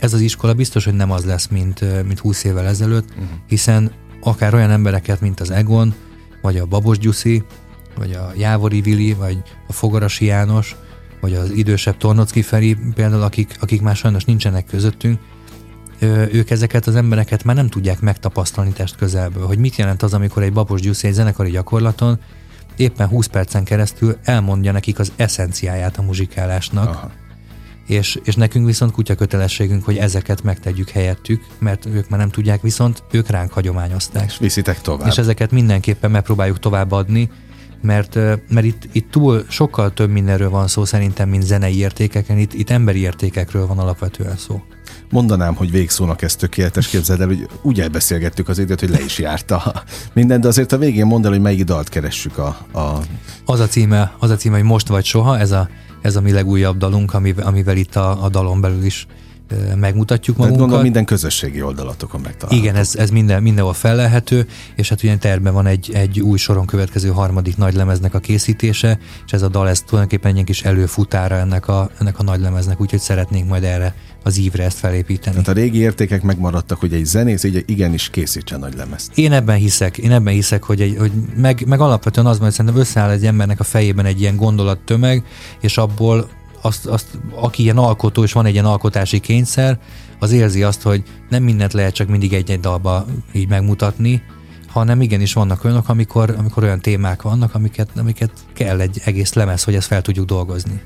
ez 0.00 0.14
az 0.14 0.20
iskola 0.20 0.54
biztos, 0.54 0.84
hogy 0.84 0.94
nem 0.94 1.10
az 1.10 1.24
lesz, 1.24 1.46
mint, 1.46 2.04
mint 2.04 2.18
20 2.18 2.44
évvel 2.44 2.66
ezelőtt, 2.66 3.08
uh-huh. 3.10 3.26
hiszen 3.46 3.92
akár 4.20 4.54
olyan 4.54 4.70
embereket, 4.70 5.20
mint 5.20 5.40
az 5.40 5.50
Egon, 5.50 5.94
vagy 6.42 6.56
a 6.56 6.66
Babos 6.66 6.98
Gyuszi, 6.98 7.44
vagy 7.96 8.12
a 8.12 8.32
Jávori 8.36 8.80
Vili, 8.80 9.12
vagy 9.12 9.42
a 9.68 9.72
Fogarasi 9.72 10.24
János, 10.24 10.76
vagy 11.20 11.34
az 11.34 11.50
idősebb 11.50 11.96
Tornocki 11.96 12.42
Feri 12.42 12.76
például, 12.94 13.22
akik, 13.22 13.56
akik 13.60 13.80
már 13.80 13.96
sajnos 13.96 14.24
nincsenek 14.24 14.66
közöttünk, 14.66 15.20
ők 16.32 16.50
ezeket 16.50 16.86
az 16.86 16.96
embereket 16.96 17.44
már 17.44 17.56
nem 17.56 17.68
tudják 17.68 18.00
megtapasztalni 18.00 18.72
test 18.72 18.96
közelből, 18.96 19.46
hogy 19.46 19.58
mit 19.58 19.76
jelent 19.76 20.02
az, 20.02 20.14
amikor 20.14 20.42
egy 20.42 20.52
babos 20.52 20.80
gyuszi 20.80 21.06
egy 21.06 21.12
zenekari 21.12 21.50
gyakorlaton 21.50 22.18
éppen 22.76 23.08
20 23.08 23.26
percen 23.26 23.64
keresztül 23.64 24.16
elmondja 24.22 24.72
nekik 24.72 24.98
az 24.98 25.12
eszenciáját 25.16 25.98
a 25.98 26.02
muzsikálásnak, 26.02 26.88
Aha. 26.88 27.10
És, 27.86 28.18
és 28.24 28.34
nekünk 28.34 28.66
viszont 28.66 28.92
kutya 28.92 29.14
kötelességünk, 29.14 29.84
hogy 29.84 29.96
ezeket 29.96 30.42
megtegyük 30.42 30.90
helyettük, 30.90 31.46
mert 31.58 31.86
ők 31.86 32.08
már 32.08 32.18
nem 32.18 32.30
tudják, 32.30 32.62
viszont 32.62 33.02
ők 33.10 33.28
ránk 33.28 33.52
hagyományozták. 33.52 34.24
És 34.24 34.38
viszitek 34.38 34.80
tovább. 34.80 35.08
És 35.08 35.18
ezeket 35.18 35.50
mindenképpen 35.50 36.10
megpróbáljuk 36.10 36.58
továbbadni, 36.58 37.30
mert, 37.80 38.14
mert 38.48 38.64
itt, 38.66 38.88
itt 38.92 39.10
túl 39.10 39.44
sokkal 39.48 39.92
több 39.92 40.10
mindenről 40.10 40.50
van 40.50 40.68
szó 40.68 40.84
szerintem, 40.84 41.28
mint 41.28 41.42
zenei 41.42 41.78
értékeken, 41.78 42.38
itt, 42.38 42.52
itt 42.52 42.70
emberi 42.70 43.00
értékekről 43.00 43.66
van 43.66 43.78
alapvetően 43.78 44.36
szó. 44.36 44.62
Mondanám, 45.10 45.54
hogy 45.54 45.70
végszónak 45.70 46.22
ez 46.22 46.36
tökéletes, 46.36 46.88
képzeld 46.88 47.20
el, 47.20 47.26
hogy 47.26 47.48
úgy 47.62 47.80
elbeszélgettük 47.80 48.48
az 48.48 48.58
időt, 48.58 48.80
hogy 48.80 48.90
le 48.90 49.00
is 49.00 49.18
járta 49.18 49.82
minden, 50.12 50.40
de 50.40 50.48
azért 50.48 50.72
a 50.72 50.78
végén 50.78 51.06
mondd 51.06 51.24
el, 51.24 51.30
hogy 51.30 51.40
melyik 51.40 51.64
dalt 51.64 51.88
keressük 51.88 52.38
a, 52.38 52.46
a... 52.72 53.00
Az 53.44 53.60
a 53.60 53.66
címe, 53.66 54.14
az 54.18 54.30
a 54.30 54.36
címe, 54.36 54.56
hogy 54.56 54.64
Most 54.64 54.88
vagy 54.88 55.04
soha, 55.04 55.38
ez 55.38 55.50
a, 55.50 55.68
ez 56.02 56.16
a 56.16 56.20
mi 56.20 56.32
legújabb 56.32 56.76
dalunk, 56.76 57.14
amivel, 57.14 57.46
amivel 57.46 57.76
itt 57.76 57.96
a, 57.96 58.24
a 58.24 58.28
dalon 58.28 58.60
belül 58.60 58.84
is 58.84 59.06
megmutatjuk 59.76 60.36
magunkat. 60.36 60.46
Tehát 60.46 60.58
gondolom 60.58 60.82
minden 60.82 61.04
közösségi 61.04 61.62
oldalatokon 61.62 62.20
megtalálható. 62.20 62.62
Igen, 62.62 62.74
ez, 62.74 62.94
ez 62.96 63.10
minden, 63.10 63.42
mindenhol 63.42 63.72
fellelhető, 63.72 64.46
és 64.76 64.88
hát 64.88 65.02
ugye 65.02 65.16
tervben 65.16 65.52
van 65.52 65.66
egy, 65.66 65.90
egy 65.94 66.20
új 66.20 66.38
soron 66.38 66.66
következő 66.66 67.08
harmadik 67.08 67.56
nagy 67.56 67.74
lemeznek 67.74 68.14
a 68.14 68.18
készítése, 68.18 68.98
és 69.26 69.32
ez 69.32 69.42
a 69.42 69.48
dal 69.48 69.68
ez 69.68 69.80
tulajdonképpen 69.80 70.36
egy 70.36 70.44
kis 70.44 70.62
előfutára 70.62 71.34
ennek 71.34 71.68
a, 71.68 71.90
ennek 72.00 72.18
a 72.18 72.22
nagy 72.22 72.40
lemeznek, 72.40 72.80
úgyhogy 72.80 73.00
szeretnénk 73.00 73.48
majd 73.48 73.64
erre 73.64 73.94
az 74.22 74.38
ívre 74.38 74.64
ezt 74.64 74.78
felépíteni. 74.78 75.36
Tehát 75.36 75.48
a 75.48 75.52
régi 75.52 75.78
értékek 75.78 76.22
megmaradtak, 76.22 76.80
hogy 76.80 76.92
egy 76.92 77.04
zenész 77.04 77.44
így 77.44 77.64
igenis 77.66 78.10
készítse 78.10 78.56
nagy 78.56 78.74
lemezt. 78.74 79.18
Én 79.18 79.32
ebben 79.32 79.56
hiszek, 79.56 79.98
én 79.98 80.12
ebben 80.12 80.32
hiszek, 80.32 80.62
hogy, 80.62 80.80
egy, 80.80 80.96
hogy 80.98 81.12
meg, 81.36 81.64
meg 81.66 81.80
alapvetően 81.80 82.26
az, 82.26 82.38
hogy 82.38 82.50
szerintem 82.50 82.80
összeáll 82.80 83.10
egy 83.10 83.26
embernek 83.26 83.60
a 83.60 83.64
fejében 83.64 84.04
egy 84.04 84.20
ilyen 84.20 84.36
gondolattömeg, 84.36 85.24
és 85.60 85.78
abból 85.78 86.28
azt, 86.68 86.86
azt, 86.86 87.06
aki 87.34 87.62
ilyen 87.62 87.76
alkotó, 87.76 88.22
és 88.22 88.32
van 88.32 88.46
egy 88.46 88.52
ilyen 88.52 88.64
alkotási 88.64 89.20
kényszer, 89.20 89.78
az 90.18 90.32
érzi 90.32 90.62
azt, 90.62 90.82
hogy 90.82 91.02
nem 91.28 91.42
mindent 91.42 91.72
lehet 91.72 91.94
csak 91.94 92.08
mindig 92.08 92.32
egy-egy 92.32 92.60
dalba 92.60 93.06
így 93.32 93.48
megmutatni, 93.48 94.22
hanem 94.68 95.00
igenis 95.00 95.32
vannak 95.32 95.64
olyanok, 95.64 95.88
amikor, 95.88 96.34
amikor 96.38 96.62
olyan 96.62 96.80
témák 96.80 97.22
vannak, 97.22 97.54
amiket, 97.54 97.88
amiket 97.96 98.30
kell 98.54 98.80
egy 98.80 99.00
egész 99.04 99.32
lemez, 99.32 99.64
hogy 99.64 99.74
ezt 99.74 99.86
fel 99.86 100.02
tudjuk 100.02 100.26
dolgozni. 100.26 100.82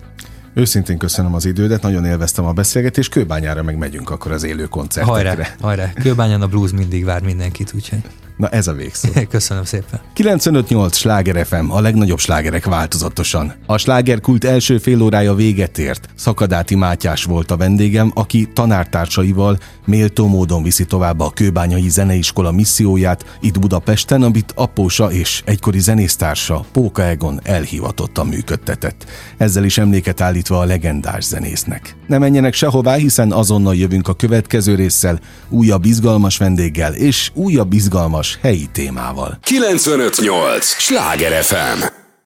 Őszintén 0.55 0.99
köszönöm 0.99 1.35
az 1.35 1.45
idődet, 1.45 1.83
nagyon 1.83 2.05
élveztem 2.05 2.45
a 2.45 2.53
beszélgetést, 2.53 3.11
Kőbányára 3.11 3.63
meg 3.63 3.77
megyünk 3.77 4.11
akkor 4.11 4.33
az 4.33 4.43
élő 4.43 4.67
koncertekre. 4.67 5.29
Hajrá, 5.29 5.55
hajrá. 5.61 5.93
Kőbányán 5.93 6.43
a 6.43 6.47
blues 6.47 6.71
mindig 6.71 7.05
vár 7.05 7.23
mindenkit, 7.23 7.73
úgyhogy... 7.75 8.01
Na 8.37 8.49
ez 8.49 8.67
a 8.67 8.73
végszó. 8.73 9.09
Köszönöm 9.31 9.65
szépen. 9.65 10.01
95.8 10.17 10.93
Sláger 10.93 11.47
FM, 11.47 11.71
a 11.71 11.81
legnagyobb 11.81 12.19
slágerek 12.19 12.65
változatosan. 12.65 13.53
A 13.67 13.79
slágerkult 13.79 14.45
első 14.45 14.79
fél 14.79 15.03
órája 15.03 15.35
véget 15.35 15.79
ért. 15.79 16.09
Szakadáti 16.15 16.75
Mátyás 16.75 17.25
volt 17.25 17.51
a 17.51 17.57
vendégem, 17.57 18.11
aki 18.15 18.49
tanártársaival 18.55 19.59
méltó 19.87 20.27
módon 20.27 20.63
viszi 20.63 20.85
tovább 20.85 21.21
a 21.21 21.31
Kőbányai 21.31 21.89
Zeneiskola 21.89 22.53
misszióját 22.53 23.39
itt 23.41 23.59
Budapesten, 23.59 24.23
amit 24.23 24.53
apósa 24.57 25.13
és 25.13 25.43
egykori 25.45 25.79
zenésztársa 25.79 26.65
Póka 26.73 27.03
Egon 27.03 27.41
elhivatottan 27.43 28.27
működtetett. 28.27 29.05
Ezzel 29.37 29.65
is 29.65 29.79
emléket 29.79 30.21
állítva 30.21 30.59
a 30.59 30.65
legendás 30.65 31.25
zenésznek. 31.25 31.97
Ne 32.07 32.19
menjenek 32.19 32.55
sehová, 32.55 32.95
hiszen 32.95 33.33
azonnal 33.33 33.75
jövünk 33.75 34.09
a 34.09 34.15
következő 34.15 34.75
résszel, 34.75 35.21
újabb 35.49 35.85
izgalmas 35.85 36.37
vendéggel 36.37 36.95
és 36.95 37.31
újabb 37.35 37.73
izgalmas 38.23 38.39
helyi 38.43 38.67
témával. 38.73 39.39
958! 39.45 40.65
Sláger 40.79 41.43
FM! 41.43 42.02